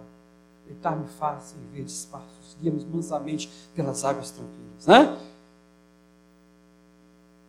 [0.66, 4.86] Deitar-me faz em verdes passos, guia-me mansamente pelas águas tranquilas.
[4.86, 5.18] Né?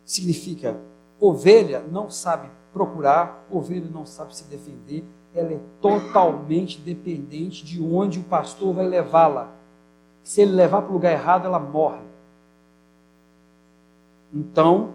[0.05, 0.79] Significa,
[1.19, 5.03] ovelha não sabe procurar, ovelha não sabe se defender,
[5.33, 9.51] ela é totalmente dependente de onde o pastor vai levá-la.
[10.23, 12.01] Se ele levar para o lugar errado, ela morre.
[14.33, 14.93] Então,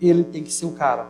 [0.00, 1.08] ele tem que ser o cara.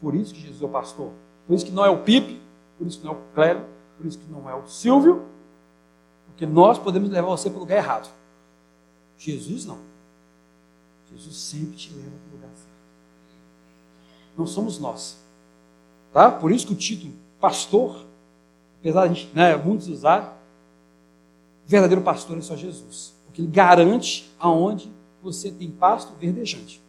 [0.00, 1.12] Por isso que Jesus é o pastor.
[1.46, 2.40] Por isso que não é o Pipe,
[2.76, 3.64] por isso que não é o Clélio,
[3.96, 5.24] por isso que não é o Silvio,
[6.26, 8.12] porque nós podemos levar você para o lugar errado.
[9.16, 9.78] Jesus não.
[11.10, 12.76] Jesus sempre te leva para o lugar certo.
[14.36, 15.18] Não somos nós.
[16.12, 16.30] Tá?
[16.30, 18.04] Por isso que o título pastor,
[18.80, 20.36] apesar de né, muitos usar,
[21.66, 23.14] verdadeiro pastor é só Jesus.
[23.26, 26.82] Porque ele garante aonde você tem pasto verdejante.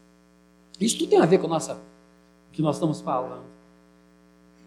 [0.80, 3.46] Isso tudo tem a ver com nossa, o que nós estamos falando.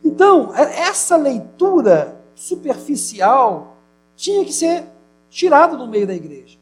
[0.04, 3.76] Então, é, essa leitura superficial
[4.16, 4.86] tinha que ser
[5.28, 6.58] tirado do meio da igreja.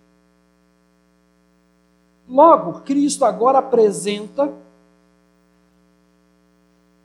[2.28, 4.52] Logo, Cristo agora apresenta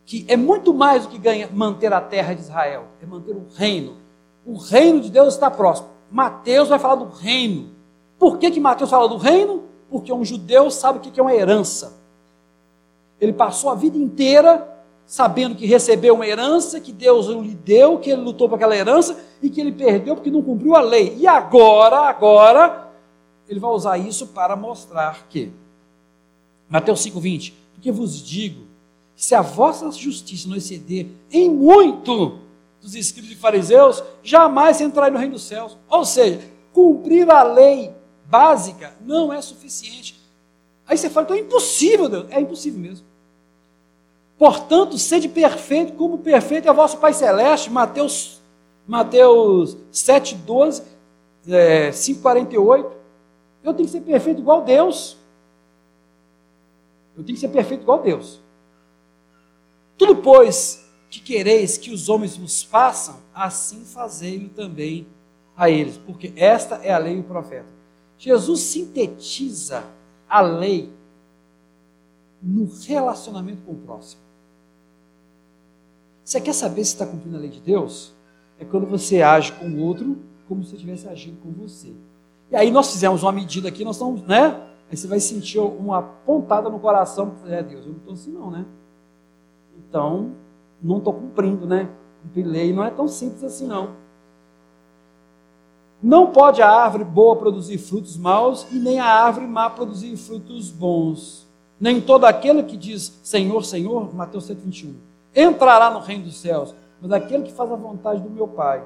[0.05, 3.45] que é muito mais do que ganha manter a terra de Israel, é manter o
[3.55, 3.97] reino.
[4.45, 5.89] O reino de Deus está próximo.
[6.11, 7.69] Mateus vai falar do reino.
[8.19, 9.63] Por que, que Mateus fala do reino?
[9.89, 12.01] Porque um judeu sabe o que é uma herança.
[13.19, 14.69] Ele passou a vida inteira
[15.05, 19.19] sabendo que recebeu uma herança, que Deus lhe deu, que ele lutou por aquela herança
[19.41, 21.15] e que ele perdeu porque não cumpriu a lei.
[21.17, 22.91] E agora, agora,
[23.47, 25.51] ele vai usar isso para mostrar que,
[26.69, 28.72] Mateus 5,20, porque vos digo,
[29.15, 32.39] se a vossa justiça não exceder em muito
[32.81, 35.77] dos escritos e fariseus, jamais entrará no reino dos céus.
[35.89, 36.41] Ou seja,
[36.73, 37.93] cumprir a lei
[38.25, 40.19] básica não é suficiente.
[40.85, 42.25] Aí você fala, então é impossível, Deus.
[42.29, 43.05] É impossível mesmo.
[44.37, 48.41] Portanto, sede perfeito, como perfeito é vosso Pai Celeste, Mateus,
[48.85, 50.83] Mateus 7, 12,
[51.47, 52.91] é, 5, 48.
[53.63, 55.15] Eu tenho que ser perfeito igual Deus.
[57.15, 58.42] Eu tenho que ser perfeito igual Deus.
[60.05, 65.07] Tudo, pois, que quereis que os homens vos façam, assim fazei-lo também
[65.55, 67.69] a eles, porque esta é a lei e o profeta.
[68.17, 69.85] Jesus sintetiza
[70.27, 70.91] a lei
[72.41, 74.21] no relacionamento com o próximo.
[76.25, 78.13] Você quer saber se está cumprindo a lei de Deus?
[78.59, 80.17] É quando você age com o outro
[80.49, 81.93] como se estivesse agindo com você.
[82.51, 84.67] E aí nós fizemos uma medida aqui, nós estamos, né?
[84.91, 88.51] Aí você vai sentir uma pontada no coração, é Deus, eu não estou assim não,
[88.51, 88.65] né?
[89.77, 90.31] Então,
[90.81, 91.89] não estou cumprindo, né?
[92.21, 93.91] Cumprir lei não é tão simples assim, não.
[96.01, 100.69] Não pode a árvore boa produzir frutos maus e nem a árvore má produzir frutos
[100.69, 101.47] bons.
[101.79, 104.95] Nem todo aquele que diz Senhor, Senhor, Mateus 121,
[105.35, 108.83] entrará no reino dos céus, mas aquele que faz a vontade do meu Pai.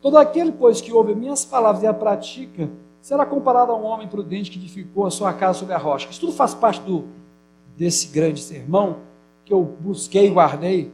[0.00, 2.68] Todo aquele, pois, que ouve minhas palavras e a pratica,
[3.00, 6.08] será comparado a um homem prudente que edificou a sua casa sobre a rocha.
[6.10, 7.04] Isso tudo faz parte do,
[7.76, 8.96] desse grande sermão
[9.52, 10.90] que eu busquei e guardei.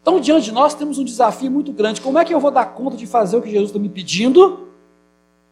[0.00, 2.00] Então, diante de nós, temos um desafio muito grande.
[2.00, 4.68] Como é que eu vou dar conta de fazer o que Jesus está me pedindo,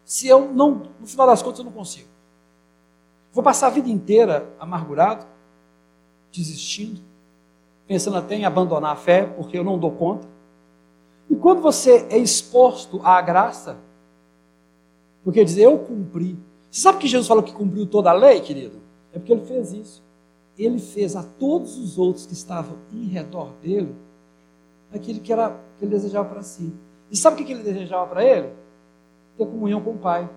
[0.05, 2.07] se eu não, no final das contas, eu não consigo?
[3.33, 5.27] Vou passar a vida inteira amargurado,
[6.31, 7.01] desistindo,
[7.89, 10.29] pensando até em abandonar a fé, porque eu não dou conta.
[11.29, 13.77] E quando você é exposto à graça,
[15.25, 16.39] porque dizer eu cumpri.
[16.71, 18.81] Você sabe que Jesus falou que cumpriu toda a lei, querido?
[19.13, 20.02] É porque ele fez isso.
[20.65, 23.95] Ele fez a todos os outros que estavam em redor dele
[24.93, 26.73] aquilo que, era, que ele desejava para si.
[27.11, 28.53] E sabe o que ele desejava para ele?
[29.37, 30.29] Ter comunhão com o Pai.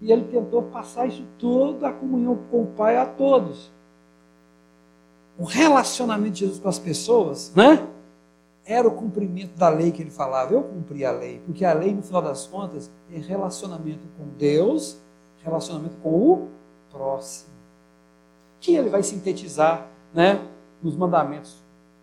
[0.00, 3.70] E ele tentou passar isso tudo, a comunhão com o Pai a todos.
[5.38, 7.86] O relacionamento de Jesus com as pessoas, né?
[8.68, 10.52] era o cumprimento da lei que ele falava.
[10.52, 14.98] Eu cumpri a lei, porque a lei, no final das contas, é relacionamento com Deus,
[15.42, 16.48] relacionamento com o
[16.90, 17.47] próximo.
[18.60, 20.40] Que ele vai sintetizar né,
[20.82, 21.56] nos mandamentos.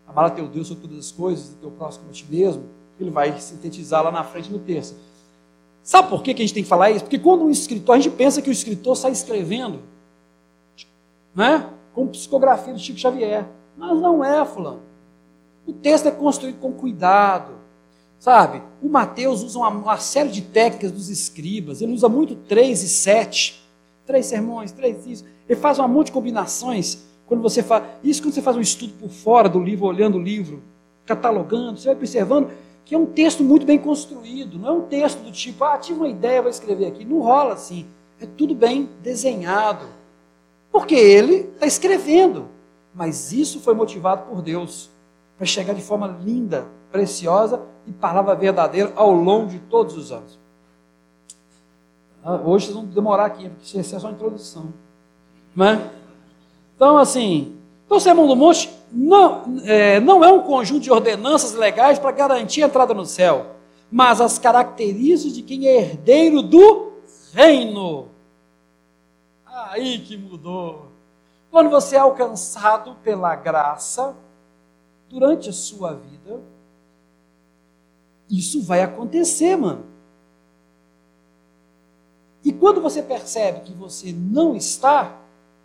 [0.07, 2.63] Amar a teu Deus sobre todas as coisas, e teu próximo como a ti mesmo.
[2.99, 4.95] Ele vai sintetizar lá na frente no terço.
[5.83, 7.03] Sabe por que, a gente tem que falar isso?
[7.03, 9.81] Porque quando um escritor, a gente pensa que o escritor sai escrevendo,
[11.35, 11.69] né?
[11.93, 13.45] Com psicografia do Chico Xavier.
[13.77, 14.81] Mas não é, fulano.
[15.67, 17.53] O texto é construído com cuidado.
[18.19, 18.63] Sabe?
[18.81, 21.81] O Mateus usa uma, uma, série de técnicas dos escribas.
[21.81, 23.63] Ele usa muito três e sete.
[24.05, 25.25] Três sermões, três isso.
[25.47, 27.03] Ele faz uma monte de combinações.
[27.25, 27.83] Quando você faz.
[28.03, 30.61] Isso quando você faz um estudo por fora do livro, olhando o livro,
[31.05, 32.51] catalogando, você vai observando
[32.85, 34.59] que é um texto muito bem construído.
[34.59, 37.03] Não é um texto do tipo, ah, tive uma ideia, vou escrever aqui.
[37.03, 37.85] Não rola assim.
[38.21, 39.87] É tudo bem desenhado.
[40.71, 42.47] Porque ele está escrevendo.
[42.93, 44.91] Mas isso foi motivado por Deus
[45.35, 50.39] para chegar de forma linda, preciosa e palavra verdadeira ao longo de todos os anos.
[52.25, 54.73] Ah, hoje vocês vão demorar aqui, porque isso é só a introdução.
[55.55, 55.91] Né?
[56.75, 61.53] Então, assim, então o Sermão do Monte não é, não é um conjunto de ordenanças
[61.53, 63.55] legais para garantir a entrada no céu,
[63.91, 66.93] mas as características de quem é herdeiro do
[67.31, 68.07] reino.
[69.45, 70.87] Aí que mudou.
[71.51, 74.15] Quando você é alcançado pela graça,
[75.07, 76.41] durante a sua vida,
[78.27, 79.94] isso vai acontecer, mano.
[82.45, 85.17] E quando você percebe que você não está,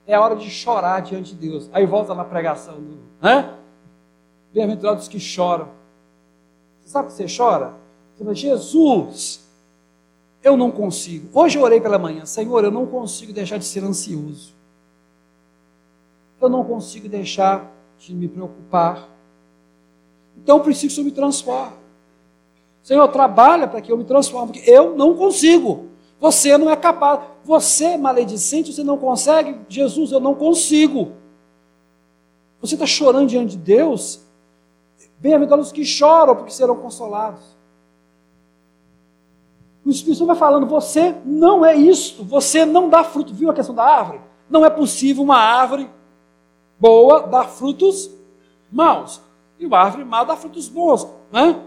[0.07, 1.69] é hora de chorar diante de Deus.
[1.75, 2.99] Aí volta na pregação do.
[3.21, 3.55] Né?
[4.51, 5.69] Bem-aventurados que choram.
[6.81, 7.75] Você sabe que você chora?
[8.17, 9.47] Você fala, Jesus,
[10.43, 11.29] eu não consigo.
[11.39, 14.55] Hoje eu orei pela manhã, Senhor, eu não consigo deixar de ser ansioso.
[16.41, 19.07] Eu não consigo deixar de me preocupar.
[20.35, 21.77] Então eu preciso que o Senhor me transforme.
[22.83, 25.90] Senhor, trabalha para que eu me transforme, porque eu não consigo.
[26.21, 27.21] Você não é capaz.
[27.45, 29.59] Você é maledicente, você não consegue.
[29.69, 31.13] Jesus, eu não consigo.
[32.61, 34.21] Você está chorando diante de Deus.
[35.19, 37.43] Bem-aventurados que choram, porque serão consolados.
[39.85, 43.33] O Espírito Santo vai falando: você não é isso, você não dá fruto.
[43.33, 44.21] Viu a questão da árvore?
[44.49, 45.91] Não é possível uma árvore
[46.79, 48.11] boa dar frutos
[48.71, 49.21] maus.
[49.59, 51.63] E uma árvore má dá frutos bons, né?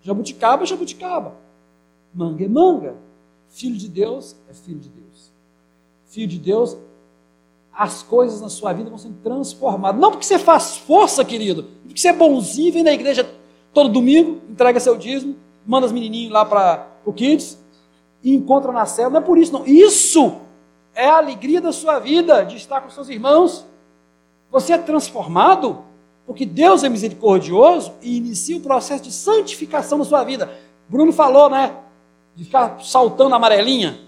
[0.00, 1.34] Jabuticaba é jabuticaba.
[2.12, 2.96] Manga é manga.
[3.54, 5.32] Filho de Deus é filho de Deus.
[6.06, 6.76] Filho de Deus,
[7.72, 10.00] as coisas na sua vida vão sendo transformadas.
[10.00, 13.32] Não porque você faz força, querido, porque você é bonzinho, vem na igreja
[13.72, 17.56] todo domingo, entrega seu dízimo, manda os menininhos lá para o Kids
[18.24, 19.10] e encontra na cela.
[19.10, 19.64] Não é por isso, não.
[19.64, 20.34] Isso
[20.92, 23.64] é a alegria da sua vida, de estar com seus irmãos.
[24.50, 25.84] Você é transformado
[26.26, 30.52] porque Deus é misericordioso e inicia o processo de santificação na sua vida.
[30.88, 31.83] Bruno falou, né?
[32.34, 34.00] De ficar saltando amarelinha.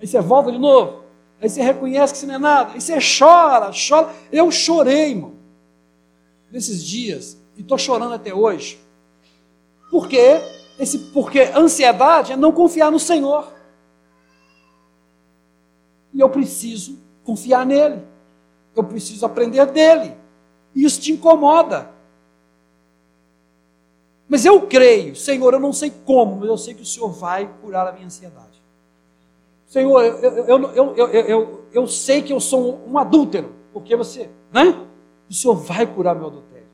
[0.00, 1.04] Aí você volta de novo.
[1.40, 2.72] Aí você reconhece que isso não é nada.
[2.72, 4.10] Aí você chora, chora.
[4.32, 5.34] Eu chorei, irmão.
[6.50, 7.38] Nesses dias.
[7.56, 8.80] E estou chorando até hoje.
[9.90, 10.40] Por quê?
[10.78, 13.52] Esse, porque ansiedade é não confiar no Senhor.
[16.12, 18.02] E eu preciso confiar nele.
[18.74, 20.14] Eu preciso aprender dele.
[20.74, 21.90] E isso te incomoda.
[24.28, 27.48] Mas eu creio, Senhor, eu não sei como, mas eu sei que o Senhor vai
[27.62, 28.62] curar a minha ansiedade.
[29.66, 34.86] Senhor, eu, eu, eu, eu, eu, sei que eu sou um adúltero, porque você, né?
[35.28, 36.66] O Senhor vai curar meu adultério.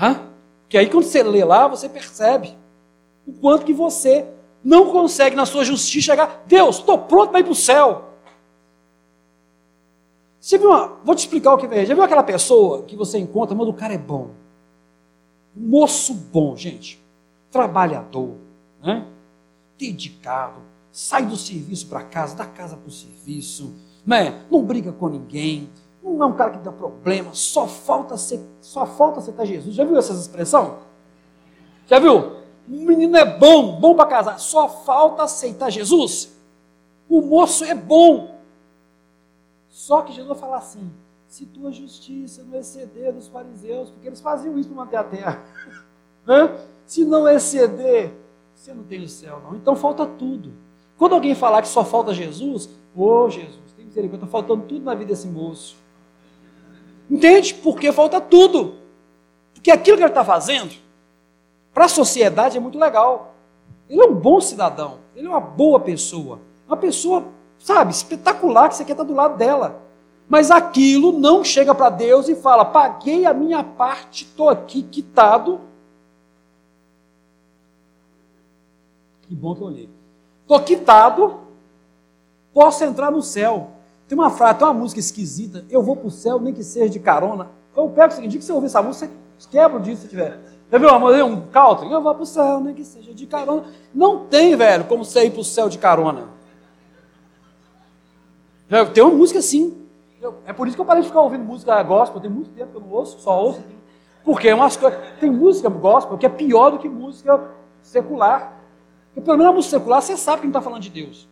[0.00, 0.28] Hã?
[0.68, 2.56] Que aí quando você lê lá, você percebe
[3.26, 4.26] o quanto que você
[4.62, 8.04] não consegue na sua justiça chegar, Deus, estou pronto para ir para o céu.
[10.40, 11.84] Você viu uma, vou te explicar o que é.
[11.86, 14.30] Já viu aquela pessoa que você encontra, mas o cara é bom.
[15.54, 17.02] Moço bom, gente.
[17.50, 18.36] Trabalhador,
[18.82, 19.06] né?
[19.78, 23.74] dedicado, sai do serviço para casa, da casa para o serviço,
[24.06, 24.44] né?
[24.50, 25.68] não briga com ninguém,
[26.02, 29.74] não é um cara que dá problema, só falta ser, só falta aceitar Jesus.
[29.74, 30.78] Já viu essa expressão?
[31.86, 32.36] Já viu?
[32.68, 36.34] O menino é bom, bom para casar, só falta aceitar Jesus.
[37.08, 38.38] O moço é bom.
[39.68, 40.90] Só que Jesus vai falar assim:
[41.34, 45.44] se tua justiça não exceder dos fariseus, porque eles faziam isso para manter a terra,
[46.24, 46.64] né?
[46.86, 48.14] se não exceder,
[48.54, 49.56] você não tem o céu, não.
[49.56, 50.52] Então falta tudo.
[50.96, 54.84] Quando alguém falar que só falta Jesus, ô oh, Jesus, tem misericórdia, está faltando tudo
[54.84, 55.76] na vida desse moço.
[57.10, 57.52] Entende?
[57.52, 58.76] Porque falta tudo.
[59.54, 60.72] Porque aquilo que ele está fazendo,
[61.72, 63.34] para a sociedade é muito legal.
[63.88, 67.24] Ele é um bom cidadão, ele é uma boa pessoa, uma pessoa,
[67.58, 69.82] sabe, espetacular que você quer estar do lado dela.
[70.28, 75.60] Mas aquilo não chega para Deus e fala: paguei a minha parte, estou aqui quitado.
[79.22, 79.88] Que bom que eu olhei.
[80.42, 81.40] Estou quitado,
[82.52, 83.70] posso entrar no céu.
[84.06, 86.90] Tem uma frase, tem uma música esquisita, eu vou para o céu, nem que seja
[86.90, 87.50] de carona.
[87.74, 90.38] Eu pego o seguinte, que você ouvir essa música, você quebra o dia se tiver.
[90.70, 91.90] Já viu uma um country?
[91.90, 93.64] Eu vou para o céu, nem que seja de carona.
[93.94, 96.28] Não tem, velho, como você ir para o céu de carona.
[98.92, 99.83] Tem uma música assim.
[100.46, 102.76] É por isso que eu parei de ficar ouvindo música gospel, tem muito tempo que
[102.76, 103.62] eu não ouço, só ouço.
[104.24, 104.78] Porque é umas.
[105.20, 107.40] Tem música gospel que é pior do que música
[107.82, 108.60] secular.
[109.08, 111.28] Porque pelo menos a música secular você sabe que não está falando de Deus.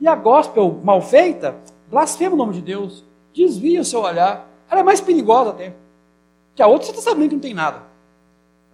[0.00, 1.56] E a gospel mal feita,
[1.88, 3.04] blasfema o nome de Deus,
[3.34, 4.48] desvia o seu olhar.
[4.70, 5.74] Ela é mais perigosa até.
[6.54, 7.82] Que a outra você está sabendo que não tem nada.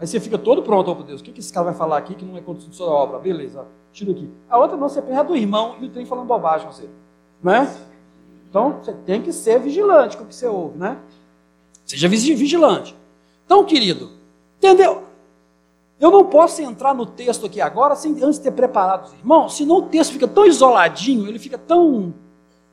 [0.01, 2.15] Aí você fica todo pronto, oh, Deus, o que, que esse cara vai falar aqui
[2.15, 3.19] que não é contra sua obra?
[3.19, 4.31] Beleza, tira aqui.
[4.49, 6.89] A outra não, você perde do irmão e o trem falando bobagem você.
[7.43, 7.69] Né?
[8.49, 10.99] Então, você tem que ser vigilante com o que você ouve, né?
[11.85, 12.97] Seja vigilante.
[13.45, 14.11] Então, querido,
[14.59, 15.05] entendeu?
[16.01, 19.79] Eu não posso entrar no texto aqui agora sem antes ter preparado os irmãos, senão
[19.79, 22.15] o texto fica tão isoladinho, ele fica tão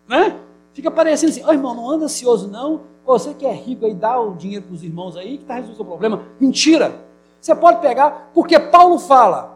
[0.08, 0.40] né?
[0.74, 4.20] Fica parecendo assim, oh, irmão, não anda ansioso não, você que é rico aí, dá
[4.20, 6.24] o dinheiro para os irmãos aí, que está resolvendo o seu problema.
[6.40, 7.06] Mentira!
[7.40, 9.55] Você pode pegar, porque Paulo fala,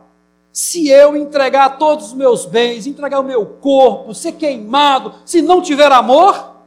[0.60, 5.62] se eu entregar todos os meus bens, entregar o meu corpo, ser queimado, se não
[5.62, 6.58] tiver amor,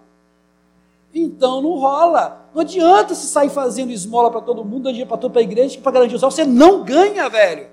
[1.13, 2.49] então não rola.
[2.55, 5.93] Não adianta se sair fazendo esmola para todo mundo, dinheiro para toda a igreja, para
[5.93, 7.69] garantir o céu, você não ganha, velho.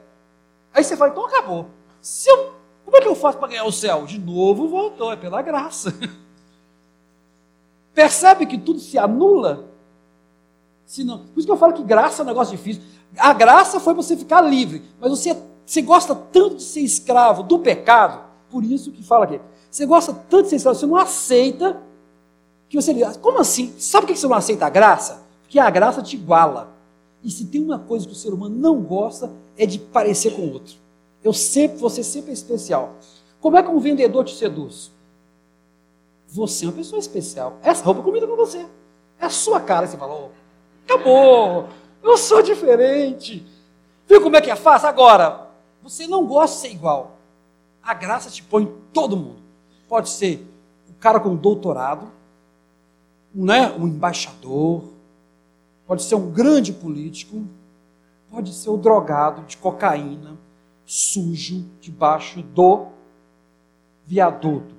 [0.74, 1.68] Aí você fala, então acabou.
[2.02, 2.54] Se eu
[2.84, 4.06] como é que eu faço para ganhar o céu?
[4.06, 5.98] De novo voltou, é pela graça.
[7.96, 9.70] Percebe que tudo se anula?
[10.86, 12.84] Se não, por isso que eu falo que graça é um negócio difícil.
[13.18, 15.38] A graça foi você ficar livre, mas você,
[15.70, 19.40] você gosta tanto de ser escravo do pecado, por isso que fala aqui.
[19.70, 21.80] Você gosta tanto de ser escravo, você não aceita
[22.68, 23.76] que você diz, como assim?
[23.78, 25.22] Sabe por que você não aceita a graça?
[25.44, 26.74] Porque a graça te iguala.
[27.24, 30.42] E se tem uma coisa que o ser humano não gosta, é de parecer com
[30.42, 30.74] o outro.
[31.24, 32.96] Eu sempre, você sempre é especial.
[33.40, 34.92] Como é que um vendedor te seduz?
[36.30, 37.60] Você é uma pessoa especial.
[37.62, 38.66] Essa roupa combina com você.
[39.20, 39.86] É a sua cara.
[39.86, 40.32] Você falou,
[40.84, 41.68] acabou.
[42.02, 43.46] Eu sou diferente.
[44.08, 44.90] Viu como é que é fácil?
[44.90, 45.49] Agora,
[45.82, 47.18] você não gosta de ser igual.
[47.82, 49.42] A graça te põe todo mundo.
[49.88, 50.46] Pode ser
[50.90, 52.12] o cara com doutorado,
[53.34, 53.72] né?
[53.72, 54.84] um embaixador,
[55.88, 57.44] pode ser um grande político,
[58.30, 60.38] pode ser o drogado de cocaína,
[60.86, 62.88] sujo debaixo do
[64.06, 64.76] viaduto.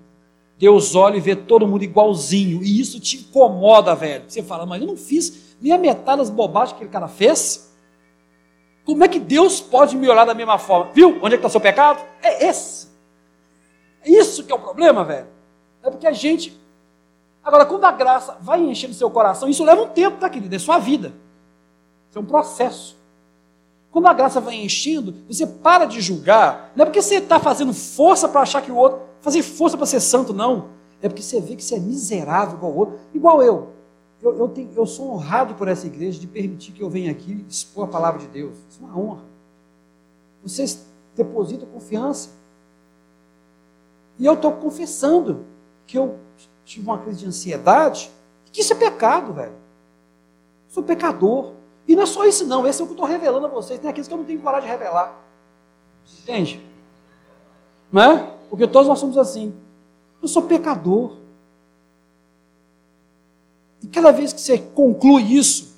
[0.59, 4.24] Deus olha e vê todo mundo igualzinho, e isso te incomoda, velho.
[4.28, 7.69] Você fala, mas eu não fiz nem a metade das bobagens que aquele cara fez.
[8.85, 10.93] Como é que Deus pode me olhar da mesma forma?
[10.93, 11.18] Viu?
[11.22, 12.01] Onde é que está o seu pecado?
[12.22, 12.89] É esse.
[14.05, 15.26] É isso que é o problema, velho.
[15.83, 16.59] É porque a gente.
[17.43, 20.55] Agora, quando a graça vai enchendo seu coração, isso leva um tempo, tá, querido?
[20.55, 21.12] É sua vida.
[22.09, 22.97] Isso é um processo.
[23.91, 26.72] Quando a graça vai enchendo, você para de julgar.
[26.76, 29.01] Não é porque você está fazendo força para achar que o outro.
[29.20, 30.68] Fazer força para ser santo, não.
[31.03, 33.01] É porque você vê que você é miserável igual o outro.
[33.12, 33.72] Igual eu.
[34.22, 37.44] Eu, eu, tenho, eu sou honrado por essa igreja de permitir que eu venha aqui
[37.48, 38.58] expor a palavra de Deus.
[38.68, 39.22] Isso é uma honra.
[40.42, 42.30] Vocês depositam confiança.
[44.18, 45.46] E eu estou confessando
[45.86, 46.18] que eu
[46.64, 48.10] tive uma crise de ansiedade,
[48.52, 49.54] que isso é pecado, velho.
[50.68, 51.54] Sou pecador.
[51.88, 52.66] E não é só isso, não.
[52.66, 53.80] Esse é o que eu estou revelando a vocês.
[53.80, 55.18] Tem aqueles que eu não tenho coragem de revelar.
[56.22, 56.64] Entende?
[57.90, 58.36] Não é?
[58.48, 59.54] Porque todos nós somos assim.
[60.22, 61.16] Eu sou pecador.
[63.83, 65.76] E cada vez que você conclui isso,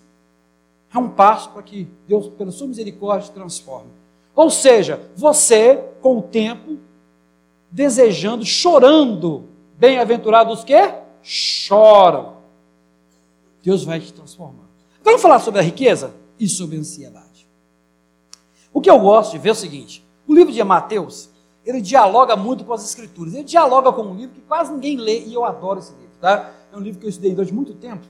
[0.93, 3.91] é um passo para que Deus, pela sua misericórdia, transforme.
[4.35, 6.79] Ou seja, você, com o tempo,
[7.71, 9.45] desejando, chorando,
[9.79, 10.75] bem-aventurados que
[11.23, 12.37] choram.
[13.63, 14.65] Deus vai te transformar.
[15.03, 17.49] Vamos falar sobre a riqueza e sobre a ansiedade.
[18.73, 21.31] O que eu gosto de ver é o seguinte: o livro de Mateus,
[21.65, 23.35] ele dialoga muito com as escrituras.
[23.35, 26.53] Ele dialoga com um livro que quase ninguém lê e eu adoro esse livro, tá?
[26.73, 28.07] É um livro que eu estudei durante muito tempo,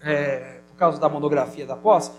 [0.00, 2.12] é, por causa da monografia da pós.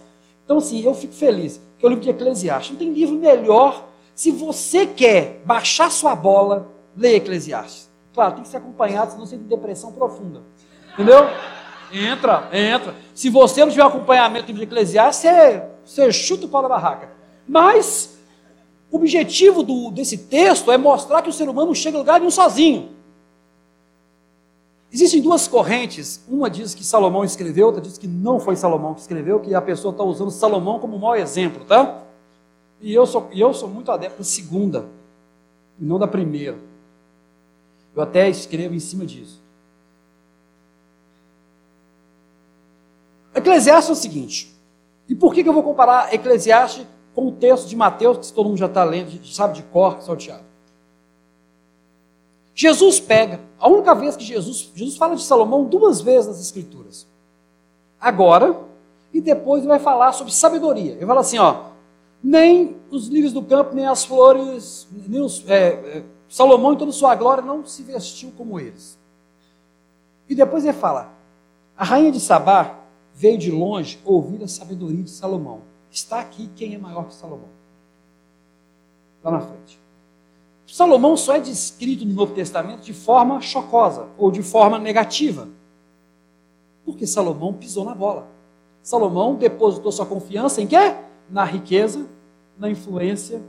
[0.43, 2.71] Então, assim, eu fico feliz, que é o livro de Eclesiastes.
[2.71, 3.87] Não tem livro melhor.
[4.13, 7.89] Se você quer baixar sua bola, leia Eclesiastes.
[8.13, 10.41] Claro, tem que ser acompanhado, senão você tem depressão profunda.
[10.93, 11.21] Entendeu?
[11.93, 12.93] Entra, entra.
[13.15, 17.11] Se você não tiver acompanhamento de Eclesiastes, você, você chuta o pau da barraca.
[17.47, 18.19] Mas
[18.91, 22.19] o objetivo do, desse texto é mostrar que o ser humano não chega a lugar
[22.19, 22.89] nenhum sozinho.
[24.91, 26.21] Existem duas correntes.
[26.27, 29.61] Uma diz que Salomão escreveu, outra diz que não foi Salomão que escreveu, que a
[29.61, 32.03] pessoa está usando Salomão como mau exemplo, tá?
[32.81, 34.85] E eu sou, eu sou muito adepto da segunda,
[35.79, 36.57] e não da primeira.
[37.95, 39.39] Eu até escrevo em cima disso.
[43.33, 44.53] Eclesiastes é o seguinte.
[45.07, 48.47] E por que, que eu vou comparar Eclesiastes com o texto de Mateus, que todo
[48.47, 50.50] mundo já está lendo, sabe de cor, salteado?
[52.61, 57.07] Jesus pega, a única vez que Jesus, Jesus fala de Salomão duas vezes nas Escrituras.
[57.99, 58.55] Agora,
[59.11, 60.91] e depois ele vai falar sobre sabedoria.
[60.91, 61.71] Ele fala assim, ó,
[62.23, 66.91] nem os lírios do campo, nem as flores, nem os, é, é, Salomão em toda
[66.91, 68.95] sua glória não se vestiu como eles.
[70.29, 71.11] E depois ele fala,
[71.75, 72.79] a rainha de Sabá
[73.11, 75.61] veio de longe ouvir a sabedoria de Salomão.
[75.89, 77.49] Está aqui quem é maior que Salomão.
[79.23, 79.81] Lá na frente.
[80.71, 85.49] Salomão só é descrito no Novo Testamento de forma chocosa ou de forma negativa.
[86.85, 88.29] Porque Salomão pisou na bola.
[88.81, 90.95] Salomão depositou sua confiança em quê?
[91.29, 92.07] Na riqueza,
[92.57, 93.41] na influência,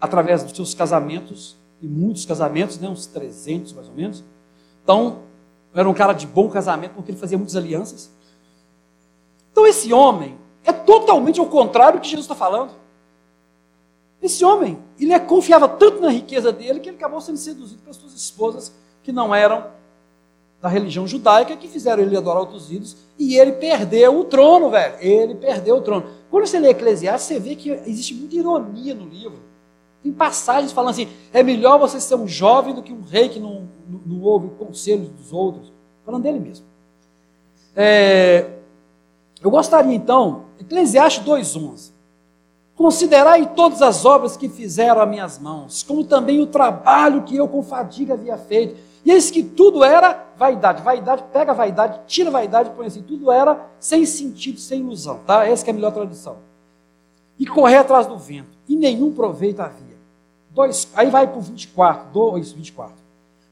[0.00, 4.22] através dos seus casamentos, e muitos casamentos, né, uns 300 mais ou menos.
[4.84, 5.22] Então,
[5.74, 8.08] era um cara de bom casamento porque ele fazia muitas alianças.
[9.50, 12.81] Então, esse homem é totalmente ao contrário do que Jesus está falando.
[14.22, 18.14] Esse homem, ele confiava tanto na riqueza dele que ele acabou sendo seduzido pelas suas
[18.14, 19.66] esposas que não eram
[20.60, 24.94] da religião judaica, que fizeram ele adorar outros ídolos, e ele perdeu o trono, velho.
[25.00, 26.06] Ele perdeu o trono.
[26.30, 29.40] Quando você lê Eclesiastes, você vê que existe muita ironia no livro.
[30.04, 33.40] Tem passagens falando assim: é melhor você ser um jovem do que um rei que
[33.40, 35.72] não, não, não ouve conselhos dos outros.
[36.04, 36.64] Falando dele mesmo.
[37.74, 38.50] É,
[39.42, 41.91] eu gostaria então, Eclesiastes 2,11.
[42.76, 47.46] Considerai todas as obras que fizeram as minhas mãos, como também o trabalho que eu
[47.46, 48.76] com fadiga havia feito.
[49.04, 50.82] E eis que tudo era vaidade.
[50.82, 53.02] Vaidade, pega a vaidade, tira a vaidade põe assim.
[53.02, 55.20] Tudo era sem sentido, sem ilusão.
[55.26, 55.46] Tá?
[55.46, 56.36] Essa é a melhor tradução.
[57.38, 58.56] E correr atrás do vento.
[58.68, 59.98] E nenhum proveito havia.
[60.50, 62.10] Dois, aí vai para o 24.
[62.12, 62.94] 2, 24.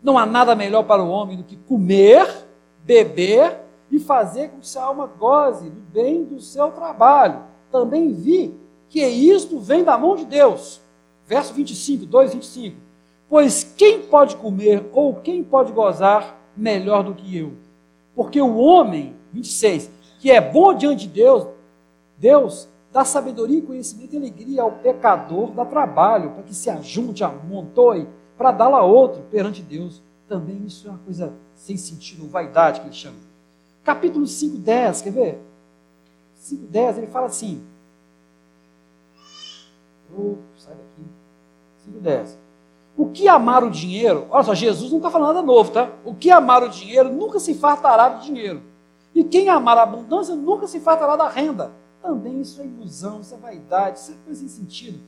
[0.02, 2.46] Não há nada melhor para o homem do que comer,
[2.84, 3.58] beber
[3.90, 7.42] e fazer com que sua alma goze do bem do seu trabalho.
[7.70, 8.59] Também vi
[8.90, 10.80] que isto vem da mão de Deus.
[11.26, 12.76] Verso 25, 2, 25.
[13.28, 17.52] Pois quem pode comer ou quem pode gozar melhor do que eu?
[18.14, 19.88] Porque o homem, 26,
[20.18, 21.46] que é bom diante de Deus,
[22.18, 28.08] Deus dá sabedoria conhecimento e alegria ao pecador, dá trabalho para que se ajunte, amontoe,
[28.36, 30.02] para dá-la a outro perante Deus.
[30.28, 33.16] Também isso é uma coisa sem sentido, vaidade que ele chama.
[33.84, 35.38] Capítulo 5, 10, quer ver?
[36.34, 37.62] 5, 10, ele fala assim:
[40.16, 41.02] Oh, sai daqui.
[41.88, 42.36] 5,10.
[42.96, 45.90] O que amar o dinheiro, olha só, Jesus não está falando nada novo, tá?
[46.04, 48.62] O que amar o dinheiro nunca se fartará de dinheiro.
[49.14, 51.72] E quem amar a abundância nunca se fartará da renda.
[52.02, 55.00] Também isso é ilusão, isso é vaidade, isso é coisa sem sentido.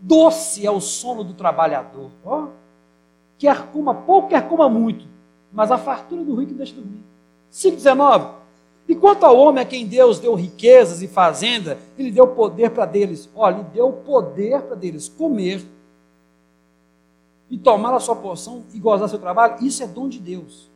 [0.00, 2.10] Doce é o sono do trabalhador.
[2.24, 2.48] Ó,
[3.38, 5.06] quer coma pouco, quer coma muito.
[5.52, 7.02] Mas a fartura do rico deixa dormir.
[7.52, 8.33] 5,19.
[8.86, 12.84] E quanto ao homem a quem Deus deu riquezas e fazenda, ele deu poder para
[12.84, 13.28] deles.
[13.34, 15.64] Olha, ele deu poder para deles comer
[17.50, 19.64] e tomar a sua porção e gozar seu trabalho.
[19.64, 20.70] Isso é dom de Deus.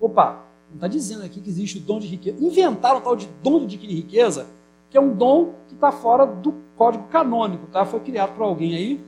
[0.00, 2.44] Opa, não está dizendo aqui que existe o dom de riqueza.
[2.44, 4.46] Inventaram o tal de dom de riqueza,
[4.90, 7.84] que é um dom que está fora do código canônico, tá?
[7.84, 9.04] Foi criado por alguém aí,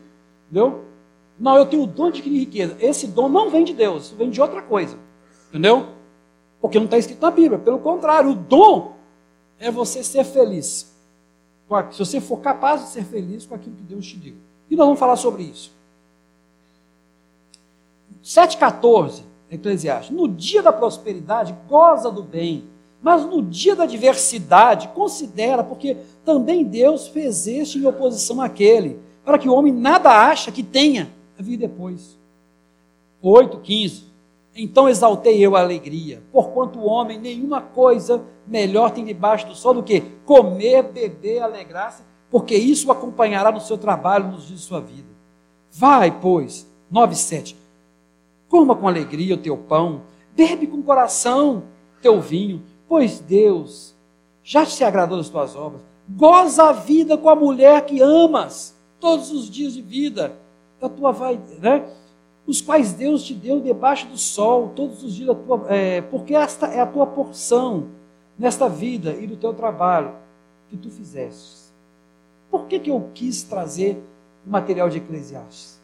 [0.47, 0.85] entendeu?
[1.39, 2.77] Não, eu tenho o dom de riqueza.
[2.81, 4.97] Esse dom não vem de Deus, isso vem de outra coisa,
[5.49, 5.96] entendeu?
[6.67, 7.61] Porque não está escrito na Bíblia.
[7.61, 8.97] Pelo contrário, o dom
[9.57, 10.93] é você ser feliz.
[11.93, 14.35] Se você for capaz de ser feliz com aquilo que Deus te deu.
[14.69, 15.71] E nós vamos falar sobre isso.
[18.25, 20.11] 7,14, Eclesiastes.
[20.11, 22.65] No dia da prosperidade, goza do bem,
[23.01, 29.39] Mas no dia da adversidade, considera, porque também Deus fez este em oposição àquele, para
[29.39, 31.09] que o homem nada acha que tenha
[31.39, 32.17] a vir depois.
[33.23, 34.16] 8, 15.
[34.57, 39.75] Então exaltei eu a alegria, porquanto o homem nenhuma coisa melhor tem debaixo do sol
[39.75, 44.67] do que comer, beber, alegrar-se, porque isso o acompanhará no seu trabalho nos dias de
[44.67, 45.09] sua vida.
[45.71, 47.57] Vai, pois, 9, 7.
[48.49, 50.03] Coma com alegria o teu pão,
[50.35, 51.65] bebe com coração
[52.01, 53.95] teu vinho, pois Deus
[54.43, 55.83] já se agradou das tuas obras.
[56.09, 60.39] Goza a vida com a mulher que amas, todos os dias de vida
[60.81, 61.85] da tua vaidade, né?
[62.47, 66.69] Os quais Deus te deu debaixo do sol, todos os dias tua, é, porque esta
[66.69, 67.89] é a tua porção
[68.39, 70.15] nesta vida e do teu trabalho
[70.69, 71.73] que tu fizeste.
[72.51, 74.01] Por que, que eu quis trazer
[74.47, 75.81] o material de Eclesiastes?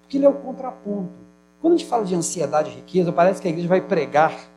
[0.00, 1.12] Porque ele é o contraponto.
[1.60, 4.50] Quando a gente fala de ansiedade e riqueza, parece que a igreja vai pregar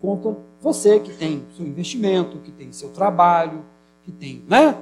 [0.00, 3.64] contra você que tem seu investimento, que tem seu trabalho,
[4.02, 4.76] que tem né,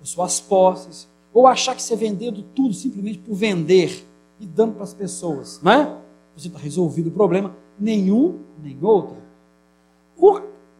[0.00, 4.06] as suas posses, ou achar que você vendendo tudo simplesmente por vender
[4.42, 5.96] e dando para as pessoas, né?
[6.36, 9.16] Você está resolvido o problema, nenhum nem outro.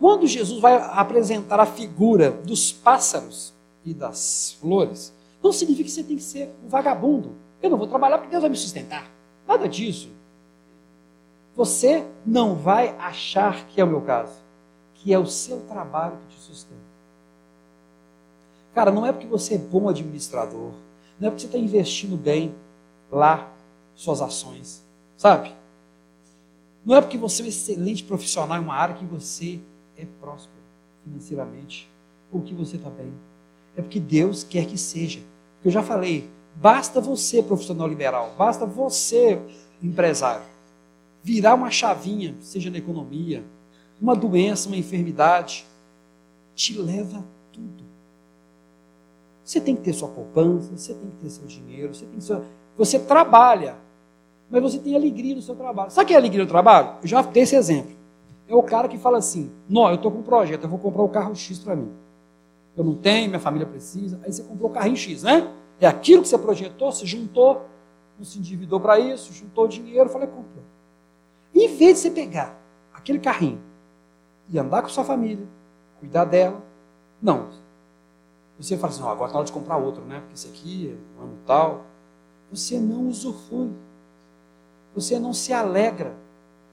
[0.00, 3.54] Quando Jesus vai apresentar a figura dos pássaros
[3.84, 7.36] e das flores, não significa que você tem que ser um vagabundo.
[7.62, 9.08] Eu não vou trabalhar porque Deus vai me sustentar.
[9.46, 10.10] Nada disso.
[11.54, 14.34] Você não vai achar que é o meu caso,
[14.94, 16.80] que é o seu trabalho que te sustenta.
[18.74, 20.72] Cara, não é porque você é bom administrador,
[21.20, 22.54] não é porque você está investindo bem
[23.10, 23.51] lá
[23.94, 24.84] suas ações,
[25.16, 25.54] sabe?
[26.84, 29.60] Não é porque você é um excelente profissional em uma área que você
[29.96, 30.62] é próspero
[31.04, 31.90] financeiramente
[32.30, 33.12] ou que você está bem.
[33.76, 35.20] É porque Deus quer que seja.
[35.54, 39.40] Porque eu já falei, basta você, profissional liberal, basta você,
[39.82, 40.44] empresário,
[41.22, 43.44] virar uma chavinha, seja na economia,
[44.00, 45.64] uma doença, uma enfermidade,
[46.54, 47.84] te leva tudo.
[49.44, 52.24] Você tem que ter sua poupança, você tem que ter seu dinheiro, você tem que
[52.24, 52.42] ser...
[52.76, 53.76] Você trabalha,
[54.50, 55.90] mas você tem alegria no seu trabalho.
[55.90, 56.96] Sabe o que é alegria no trabalho?
[57.02, 57.92] Eu já dei esse exemplo.
[58.48, 61.02] É o cara que fala assim: Não, eu estou com um projeto, eu vou comprar
[61.02, 61.90] o carro X para mim.
[62.76, 64.18] Eu não tenho, minha família precisa.
[64.24, 65.52] Aí você comprou o carrinho X, né?
[65.80, 67.66] É aquilo que você projetou, você juntou,
[68.18, 70.62] não se endividou para isso, juntou dinheiro, falei, comprou.
[71.54, 72.58] Em vez de você pegar
[72.94, 73.60] aquele carrinho
[74.48, 75.46] e andar com sua família,
[75.98, 76.62] cuidar dela,
[77.20, 77.48] não.
[78.58, 80.20] Você fala assim, oh, agora está hora de comprar outro, né?
[80.20, 81.84] Porque esse aqui é um ano tal.
[82.52, 83.70] Você não usufrui.
[84.94, 86.14] Você não se alegra.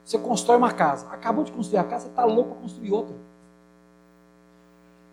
[0.03, 1.07] Você constrói uma casa.
[1.09, 3.15] Acabou de construir a casa, você está louco para construir outra.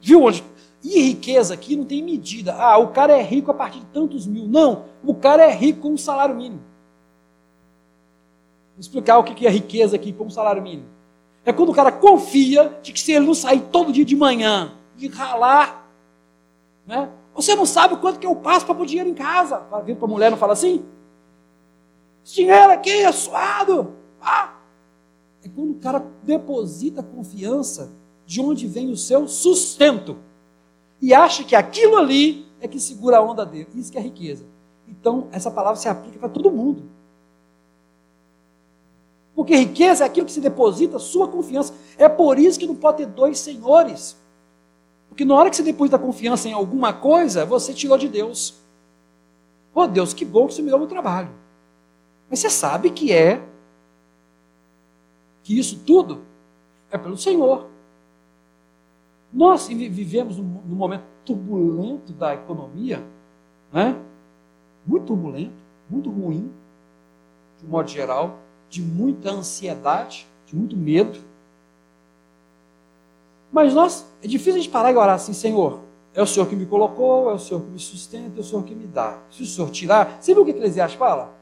[0.00, 0.44] Viu onde?
[0.82, 2.54] E riqueza aqui não tem medida.
[2.54, 4.46] Ah, o cara é rico a partir de tantos mil.
[4.46, 6.62] Não, o cara é rico com um salário mínimo.
[8.74, 10.88] Vou explicar o que é riqueza aqui com um salário mínimo.
[11.44, 14.72] É quando o cara confia de que se ele não sair todo dia de manhã
[14.98, 15.88] e ralar,
[16.86, 17.08] né?
[17.36, 19.62] Você não sabe o quanto que eu passo para pôr dinheiro em casa.
[19.84, 20.84] Vindo para a mulher não fala assim?
[22.24, 23.94] Esse dinheiro aqui é suado.
[24.20, 24.54] Ah.
[25.44, 27.92] É quando o cara deposita confiança
[28.24, 30.16] de onde vem o seu sustento.
[31.00, 33.68] E acha que aquilo ali é que segura a onda dele.
[33.74, 34.46] Isso que é riqueza.
[34.88, 36.88] Então, essa palavra se aplica para todo mundo.
[39.34, 41.74] Porque riqueza é aquilo que se deposita sua confiança.
[41.98, 44.16] É por isso que não pode ter dois senhores.
[45.16, 48.60] Porque na hora que você deposita confiança em alguma coisa, você tirou de Deus.
[49.74, 51.30] Oh Deus, que bom que você me deu meu trabalho.
[52.28, 53.42] Mas você sabe que é,
[55.42, 56.22] que isso tudo
[56.90, 57.66] é pelo Senhor.
[59.32, 63.02] Nós vivemos num, momento turbulento da economia,
[63.72, 63.98] né?
[64.86, 66.52] muito turbulento, muito ruim,
[67.58, 68.38] de um modo geral,
[68.68, 71.18] de muita ansiedade, de muito medo.
[73.52, 75.80] Mas nós, é difícil a gente parar e orar assim, Senhor,
[76.14, 78.64] é o Senhor que me colocou, é o Senhor que me sustenta, é o Senhor
[78.64, 79.18] que me dá.
[79.30, 81.34] Se o Senhor tirar, você viu o que Eclesiastes fala?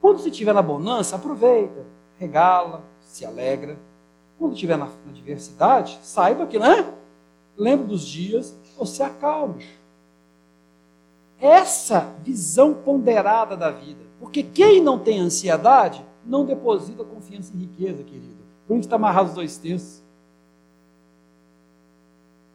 [0.00, 1.84] Quando você estiver na bonança, aproveita,
[2.18, 3.78] regala, se alegra.
[4.38, 6.92] Quando estiver na, na diversidade, saiba que, né?
[7.56, 9.64] Lembre dos dias, você acalme.
[11.40, 14.04] Essa visão ponderada da vida.
[14.20, 18.38] Porque quem não tem ansiedade, não deposita confiança em riqueza, querido.
[18.66, 20.02] Por isso está amarrado os dois textos.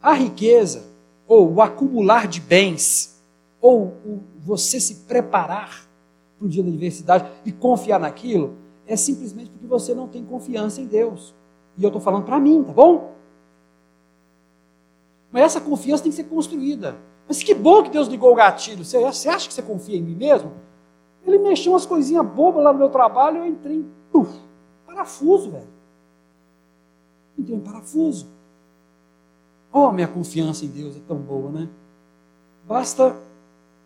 [0.04, 0.84] A riqueza,
[1.26, 3.18] ou o acumular de bens,
[3.58, 5.88] ou o você se preparar
[6.36, 8.54] para o dia da adversidade e confiar naquilo,
[8.86, 11.34] é simplesmente porque você não tem confiança em Deus.
[11.78, 13.14] E eu estou falando para mim, tá bom?
[15.32, 16.98] Mas essa confiança tem que ser construída.
[17.26, 18.84] Mas que bom que Deus ligou o gatilho.
[18.84, 20.52] Você, acha que você confia em mim mesmo?
[21.26, 23.90] Ele mexeu umas coisinhas bobas lá no meu trabalho e eu entrei em
[24.86, 25.68] parafuso, velho.
[27.42, 28.33] tem um parafuso.
[29.76, 31.68] Oh, minha confiança em Deus é tão boa, né?
[32.64, 33.16] Basta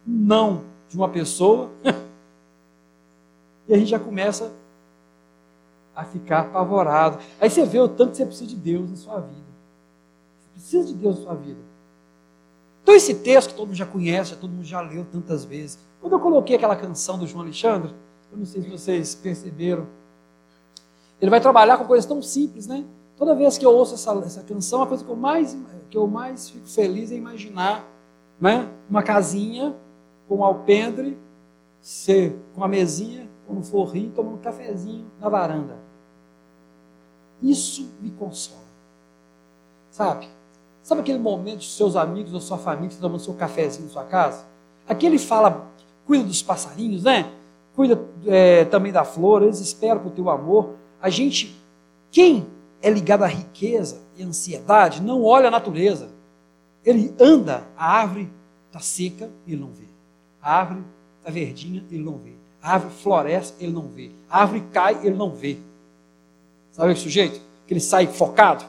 [0.06, 1.70] não de uma pessoa
[3.66, 4.52] e a gente já começa
[5.96, 7.18] a ficar apavorado.
[7.40, 9.48] Aí você vê o tanto que você precisa de Deus na sua vida.
[10.38, 11.60] Você precisa de Deus na sua vida.
[12.82, 15.78] Então esse texto que todo mundo já conhece, todo mundo já leu tantas vezes.
[16.02, 17.94] Quando eu coloquei aquela canção do João Alexandre,
[18.30, 19.86] eu não sei se vocês perceberam,
[21.18, 22.84] ele vai trabalhar com coisas tão simples, né?
[23.18, 25.56] Toda vez que eu ouço essa, essa canção, a coisa que eu mais
[25.90, 27.84] que eu mais fico feliz é imaginar,
[28.40, 28.68] né?
[28.88, 29.74] Uma casinha
[30.28, 31.18] com alpendre,
[31.80, 35.78] ser com a mesinha, com um forrinho, tomando um cafezinho na varanda.
[37.42, 38.60] Isso me consola.
[39.90, 40.28] Sabe?
[40.82, 44.44] Sabe aquele momento de seus amigos ou sua família tomando seu cafezinho na sua casa?
[44.86, 45.66] Aqui ele fala,
[46.06, 47.32] cuida dos passarinhos, né?
[47.74, 50.74] Cuida é, também da flor, eles esperam por teu amor.
[51.00, 51.58] A gente,
[52.10, 52.46] quem
[52.82, 56.10] é ligado à riqueza e ansiedade, não olha a natureza.
[56.84, 58.30] Ele anda, a árvore
[58.66, 59.84] está seca, ele não vê.
[60.40, 60.84] A árvore
[61.18, 62.32] está verdinha, ele não vê.
[62.62, 64.10] A árvore floresce, ele não vê.
[64.30, 65.58] A árvore cai, ele não vê.
[66.72, 67.40] Sabe esse sujeito?
[67.66, 68.64] Que ele sai focado.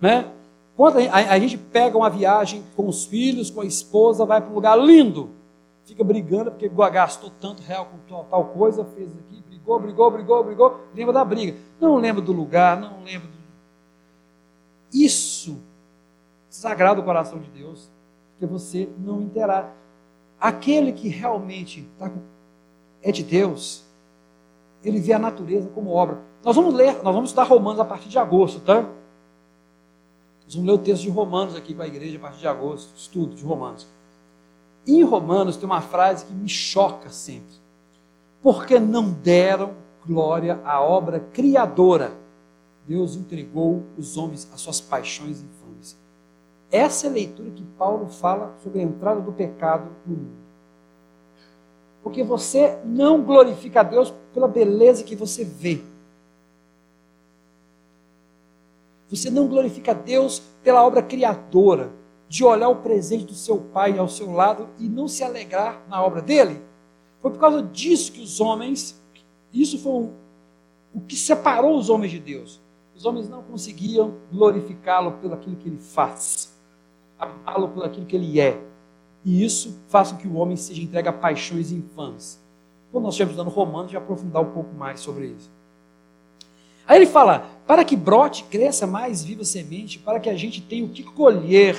[0.00, 0.30] Né?
[0.76, 4.54] Quando a, gente pega uma viagem com os filhos, com a esposa, vai para um
[4.54, 5.30] lugar lindo,
[5.86, 10.80] fica brigando porque gastou tanto real com tal coisa, fez aqui, brigou, brigou, brigou, brigou,
[10.94, 11.58] lembra da briga.
[11.80, 13.36] Não lembra do lugar, não lembra do...
[14.92, 15.60] Isso
[16.48, 17.90] desagrada o coração de Deus,
[18.32, 19.68] porque você não interage.
[20.40, 22.20] Aquele que realmente tá com...
[23.02, 23.84] é de Deus,
[24.82, 26.18] ele vê a natureza como obra.
[26.44, 28.82] Nós vamos ler, nós vamos estudar Romanos a partir de agosto, tá?
[30.44, 32.96] Nós vamos ler o texto de Romanos aqui com a igreja a partir de agosto,
[32.96, 33.86] estudo de Romanos.
[34.86, 37.65] Em Romanos tem uma frase que me choca sempre.
[38.46, 39.74] Porque não deram
[40.06, 42.12] glória à obra criadora.
[42.86, 45.98] Deus entregou os homens às suas paixões infames.
[46.70, 50.36] Essa é a leitura que Paulo fala sobre a entrada do pecado no mundo.
[52.04, 55.82] Porque você não glorifica a Deus pela beleza que você vê.
[59.08, 61.90] Você não glorifica a Deus pela obra criadora,
[62.28, 66.00] de olhar o presente do seu pai ao seu lado e não se alegrar na
[66.00, 66.64] obra dele.
[67.20, 69.02] Foi por causa disso que os homens,
[69.52, 70.12] isso foi o,
[70.94, 72.60] o que separou os homens de Deus.
[72.94, 76.56] Os homens não conseguiam glorificá-lo pelo aquilo que ele faz,
[77.18, 78.60] amá-lo pelo aquilo que ele é.
[79.24, 82.40] E isso faz com que o homem seja entregue a paixões infames.
[82.90, 85.50] Quando nós estivermos dando Romanos, já aprofundar um pouco mais sobre isso.
[86.86, 90.84] Aí ele fala: para que brote, cresça mais viva semente, para que a gente tenha
[90.84, 91.76] o que colher,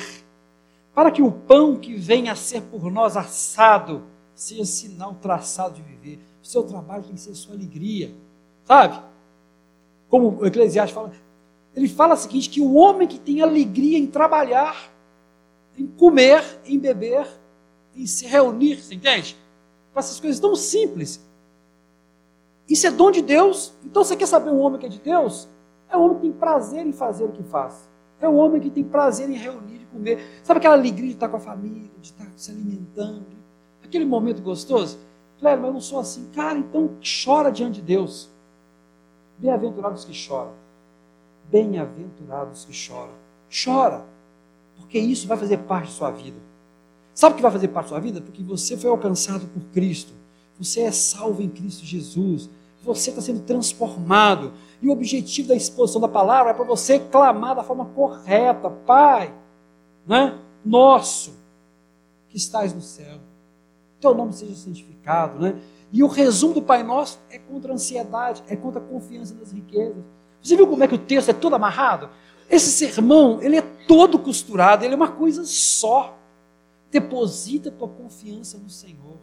[0.93, 4.03] para que o pão que venha a ser por nós assado
[4.37, 6.19] seja sinal traçado de viver.
[6.41, 8.13] O seu trabalho tem que ser sua alegria,
[8.63, 9.03] sabe?
[10.07, 11.11] Como o Eclesiastes fala,
[11.75, 14.91] ele fala o seguinte: que o homem que tem alegria em trabalhar,
[15.77, 17.27] em comer, em beber,
[17.95, 19.35] em se reunir, você entende?
[19.91, 21.25] Para essas coisas tão simples.
[22.69, 23.73] Isso é dom de Deus.
[23.83, 25.47] Então você quer saber um homem que é de Deus?
[25.89, 27.89] É o homem que tem prazer em fazer o que faz.
[28.19, 30.41] É o homem que tem prazer em reunir e comer.
[30.43, 33.36] Sabe aquela alegria de estar com a família, de estar se alimentando?
[33.87, 34.99] Aquele momento gostoso?
[35.39, 36.29] Claro, mas eu não sou assim.
[36.35, 38.29] Cara, então chora diante de Deus.
[39.37, 40.51] Bem-aventurados que choram.
[41.49, 43.13] Bem-aventurados que choram.
[43.49, 44.03] Chora.
[44.75, 46.37] Porque isso vai fazer parte da sua vida.
[47.13, 48.19] Sabe o que vai fazer parte da sua vida?
[48.19, 50.13] Porque você foi alcançado por Cristo.
[50.59, 52.49] Você é salvo em Cristo Jesus.
[52.83, 54.51] Você está sendo transformado.
[54.81, 59.33] E o objetivo da exposição da palavra é para você clamar da forma correta, Pai,
[60.05, 60.37] né?
[60.63, 61.33] nosso,
[62.29, 63.26] que estás no céu.
[64.07, 65.59] Teu nome seja santificado, né?
[65.91, 69.51] E o resumo do Pai Nosso é contra a ansiedade, é contra a confiança nas
[69.51, 70.03] riquezas.
[70.41, 72.09] Você viu como é que o texto é todo amarrado?
[72.49, 76.17] Esse sermão, ele é todo costurado, ele é uma coisa só.
[76.89, 79.17] Deposita tua confiança no Senhor.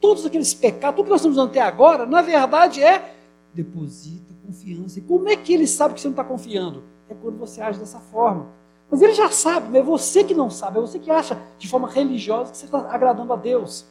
[0.00, 3.14] Todos aqueles pecados, tudo que nós estamos até agora, na verdade é
[3.54, 4.98] deposita confiança.
[4.98, 6.82] E como é que ele sabe que você não está confiando?
[7.08, 8.48] É quando você age dessa forma.
[8.90, 11.68] Mas ele já sabe, mas é você que não sabe, é você que acha de
[11.68, 13.86] forma religiosa que você está agradando a Deus.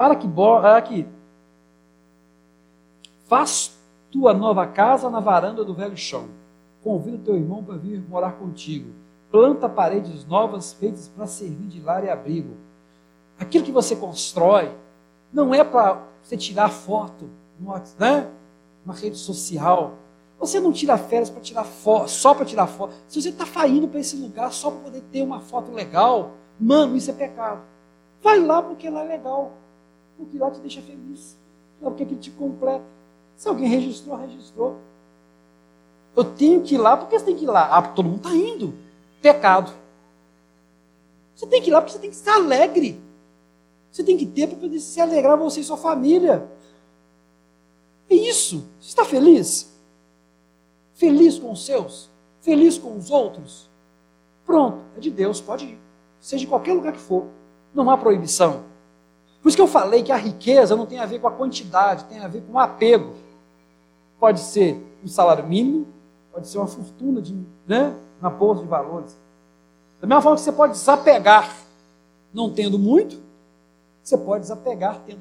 [0.00, 0.82] Para que, para
[3.28, 3.78] faz
[4.10, 6.26] tua nova casa na varanda do velho chão.
[6.82, 8.94] Convida teu irmão para vir morar contigo.
[9.30, 12.56] Planta paredes novas feitas para servir de lar e abrigo.
[13.38, 14.74] Aquilo que você constrói
[15.30, 17.28] não é para você tirar foto
[17.98, 18.26] né?
[18.82, 19.96] uma rede social.
[20.38, 22.94] Você não tira férias para tirar foto, só para tirar foto.
[23.06, 26.96] Se você está indo para esse lugar só para poder ter uma foto legal, mano,
[26.96, 27.60] isso é pecado.
[28.22, 29.59] Vai lá porque lá é legal.
[30.20, 31.36] Porque lá te deixa feliz.
[31.80, 32.84] Não, porque aquilo te completa.
[33.36, 34.76] Se alguém registrou, registrou.
[36.14, 37.74] Eu tenho que ir lá, por que você tem que ir lá?
[37.74, 38.74] Ah, porque todo mundo está indo.
[39.22, 39.72] Pecado.
[41.34, 43.00] Você tem que ir lá porque você tem que estar alegre.
[43.90, 46.46] Você tem que ter para poder se alegrar você e sua família.
[48.10, 48.68] É isso.
[48.78, 49.72] Você está feliz?
[50.92, 52.10] Feliz com os seus?
[52.42, 53.70] Feliz com os outros?
[54.44, 55.78] Pronto, é de Deus, pode ir.
[56.20, 57.26] Seja em qualquer lugar que for.
[57.72, 58.69] Não há proibição.
[59.42, 62.04] Por isso que eu falei que a riqueza não tem a ver com a quantidade,
[62.04, 63.14] tem a ver com o apego.
[64.18, 65.86] Pode ser um salário mínimo,
[66.32, 67.34] pode ser uma fortuna de,
[67.66, 69.16] né, na bolsa de valores.
[70.00, 71.54] Da mesma forma que você pode desapegar
[72.32, 73.20] não tendo muito,
[74.02, 75.20] você pode desapegar tendo,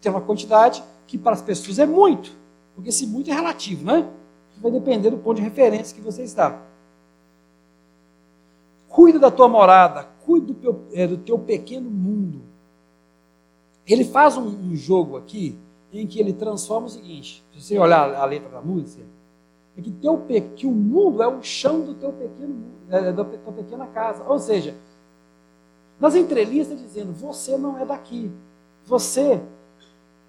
[0.00, 2.32] tendo uma quantidade que para as pessoas é muito.
[2.74, 4.08] Porque esse muito é relativo, né?
[4.60, 6.60] Vai depender do ponto de referência que você está.
[8.88, 12.42] Cuida da tua morada, cuida do teu, é, do teu pequeno mundo.
[13.92, 15.58] Ele faz um, jogo aqui
[15.92, 19.02] em que ele transforma o seguinte: se você olhar a letra da música,
[19.76, 20.24] é que, teu,
[20.54, 24.24] que o mundo é o chão do teu pequeno é, da tua pequena casa.
[24.28, 24.76] Ou seja,
[25.98, 28.30] nas entrelinhas está dizendo: você não é daqui.
[28.84, 29.42] Você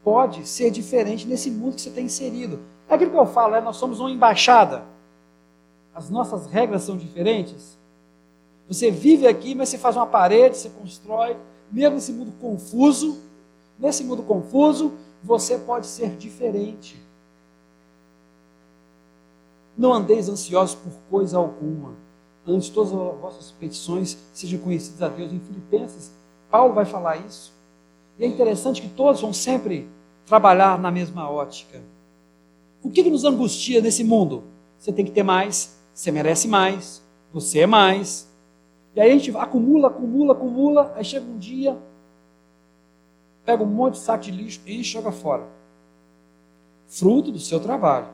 [0.04, 2.60] pode ser diferente nesse mundo que você está inserido.
[2.90, 4.84] É aquilo que eu falo, é, nós somos uma embaixada.
[5.94, 7.78] As nossas regras são diferentes.
[8.68, 11.38] Você vive aqui, mas você faz uma parede, você constrói,
[11.72, 13.30] mesmo nesse mundo confuso,
[13.82, 17.02] nesse mundo confuso, você pode ser diferente.
[19.76, 21.96] Não andeis ansiosos por coisa alguma.
[22.46, 25.34] Antes todas as vossas petições sejam conhecidas a Deus.
[25.34, 26.12] Em Filipenses,
[26.50, 27.52] Paulo vai falar isso.
[28.20, 29.90] E é interessante que todos vão sempre
[30.26, 31.82] trabalhar na mesma ótica.
[32.84, 34.44] O que, que nos angustia nesse mundo?
[34.78, 37.02] Você tem que ter mais, você merece mais,
[37.32, 38.28] você é mais.
[38.96, 41.78] E aí a gente acumula, acumula, acumula, aí chega um dia,
[43.46, 45.48] pega um monte de saco de lixo, enche e joga fora.
[46.88, 48.08] Fruto do seu trabalho.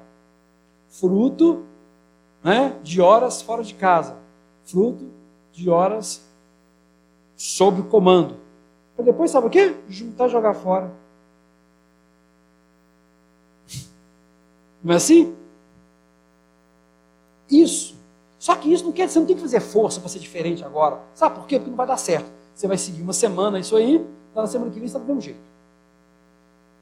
[0.88, 1.66] Fruto
[2.44, 4.18] né, de horas fora de casa.
[4.64, 5.12] Fruto
[5.52, 6.26] de horas
[7.36, 8.38] sob comando.
[8.96, 9.76] Para depois, sabe o quê?
[9.88, 10.92] Juntar e jogar fora.
[14.84, 15.36] Não é assim?
[17.50, 17.96] Isso.
[18.40, 20.64] Só que isso não quer dizer, você não tem que fazer força para ser diferente
[20.64, 21.02] agora.
[21.14, 21.58] Sabe por quê?
[21.58, 22.32] Porque não vai dar certo.
[22.54, 24.06] Você vai seguir uma semana isso aí,
[24.42, 25.40] na semana que vem está do mesmo jeito.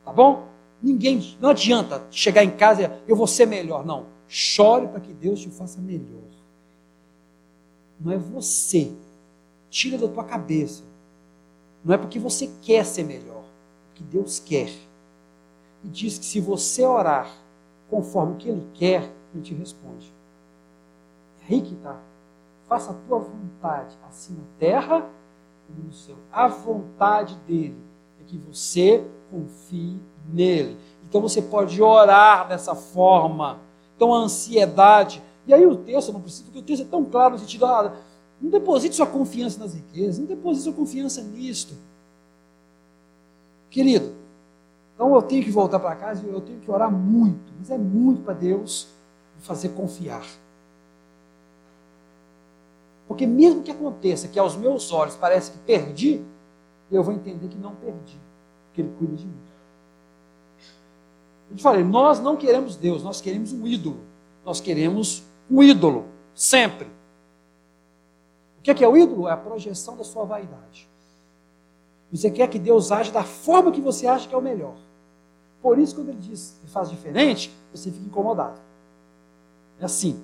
[0.04, 0.48] Tá bom?
[0.82, 3.86] Ninguém, não adianta chegar em casa e eu vou ser melhor.
[3.86, 4.08] Não.
[4.28, 6.22] Chore para que Deus te faça melhor.
[8.00, 8.92] Não é você.
[9.70, 10.84] Tira da tua cabeça.
[11.84, 13.44] Não é porque você quer ser melhor.
[13.44, 14.70] É porque Deus quer.
[15.84, 17.32] E diz que se você orar
[17.90, 20.12] conforme o que Ele quer, Ele te responde.
[21.42, 22.00] É aí que está.
[22.68, 25.10] Faça a tua vontade, assim na terra
[25.70, 26.16] no céu.
[26.32, 27.78] A vontade dele
[28.20, 30.00] é que você confie
[30.32, 30.78] nele.
[31.08, 33.60] Então você pode orar dessa forma.
[33.96, 35.22] Então a ansiedade.
[35.48, 37.94] E aí o texto, não precisa, porque o texto é tão claro no sentido, ah,
[38.42, 41.76] não deposite sua confiança nas riquezas, não deposite sua confiança nisto.
[43.70, 44.14] Querido,
[44.94, 47.78] então eu tenho que voltar para casa e eu tenho que orar muito, mas é
[47.78, 48.88] muito para Deus
[49.36, 50.26] me fazer confiar.
[53.08, 56.24] Porque mesmo que aconteça que aos meus olhos parece que perdi,
[56.92, 58.20] eu vou entender que não perdi,
[58.68, 59.40] porque Ele cuida de mim.
[61.50, 64.00] Eu te falei, nós não queremos Deus, nós queremos um ídolo.
[64.44, 66.88] Nós queremos um ídolo, sempre.
[68.60, 69.28] O que é, que é o ídolo?
[69.28, 70.88] É a projeção da sua vaidade.
[72.12, 74.76] Você quer que Deus age da forma que você acha que é o melhor.
[75.62, 78.60] Por isso, quando ele diz que faz diferente, você fica incomodado.
[79.80, 80.24] É assim.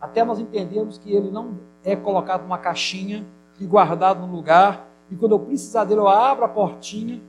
[0.00, 1.58] Até nós entendermos que ele não
[1.92, 3.26] é colocado numa caixinha
[3.58, 7.20] e guardado num lugar, e quando eu precisar dele, eu abro a portinha,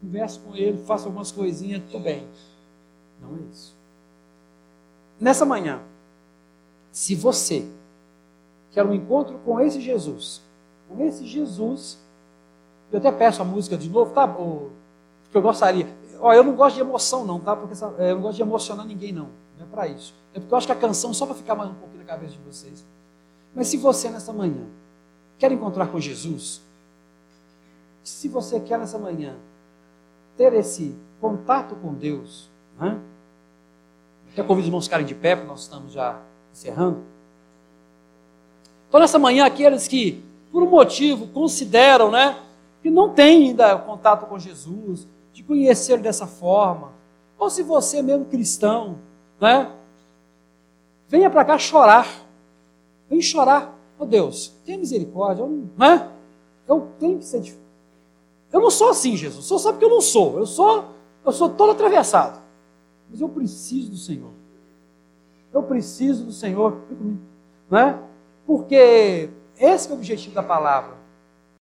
[0.00, 2.26] converso com ele, faço algumas coisinhas, estou bem.
[3.20, 3.76] Não é isso.
[5.18, 5.80] Nessa manhã,
[6.90, 7.66] se você
[8.72, 10.42] quer um encontro com esse Jesus,
[10.88, 11.98] com esse Jesus,
[12.90, 14.26] eu até peço a música de novo, tá?
[14.26, 15.86] Porque eu gostaria.
[16.18, 17.54] Ó, eu não gosto de emoção, não, tá?
[17.54, 19.28] Porque essa, é, eu não gosto de emocionar ninguém, não.
[19.56, 20.14] Não é para isso.
[20.34, 22.32] É porque eu acho que a canção só para ficar mais um pouquinho na cabeça
[22.32, 22.84] de vocês.
[23.54, 24.66] Mas se você nessa manhã
[25.38, 26.60] quer encontrar com Jesus,
[28.02, 29.36] se você quer nessa manhã
[30.36, 32.48] ter esse contato com Deus,
[32.78, 32.98] né?
[34.32, 36.20] até convido os irmãos ficarem de pé, porque nós estamos já
[36.52, 37.02] encerrando.
[38.88, 42.36] Então, nessa manhã, aqueles que, por um motivo, consideram né,
[42.82, 46.92] que não têm ainda contato com Jesus, de conhecer dessa forma.
[47.38, 48.98] Ou se você é mesmo cristão,
[49.40, 49.70] né?
[51.08, 52.06] Venha para cá chorar.
[53.10, 53.76] Vem chorar.
[53.98, 55.42] Oh Deus, tenha misericórdia.
[55.42, 56.10] Eu, né?
[56.66, 57.68] eu tenho que ser diferente.
[58.52, 59.44] Eu não sou assim, Jesus.
[59.44, 60.38] Só sabe que eu não sou.
[60.38, 60.84] Eu sou,
[61.24, 62.40] eu sou todo atravessado.
[63.10, 64.30] Mas eu preciso do Senhor.
[65.52, 66.80] Eu preciso do Senhor.
[67.68, 68.00] Né?
[68.46, 70.99] Porque esse é o objetivo da palavra.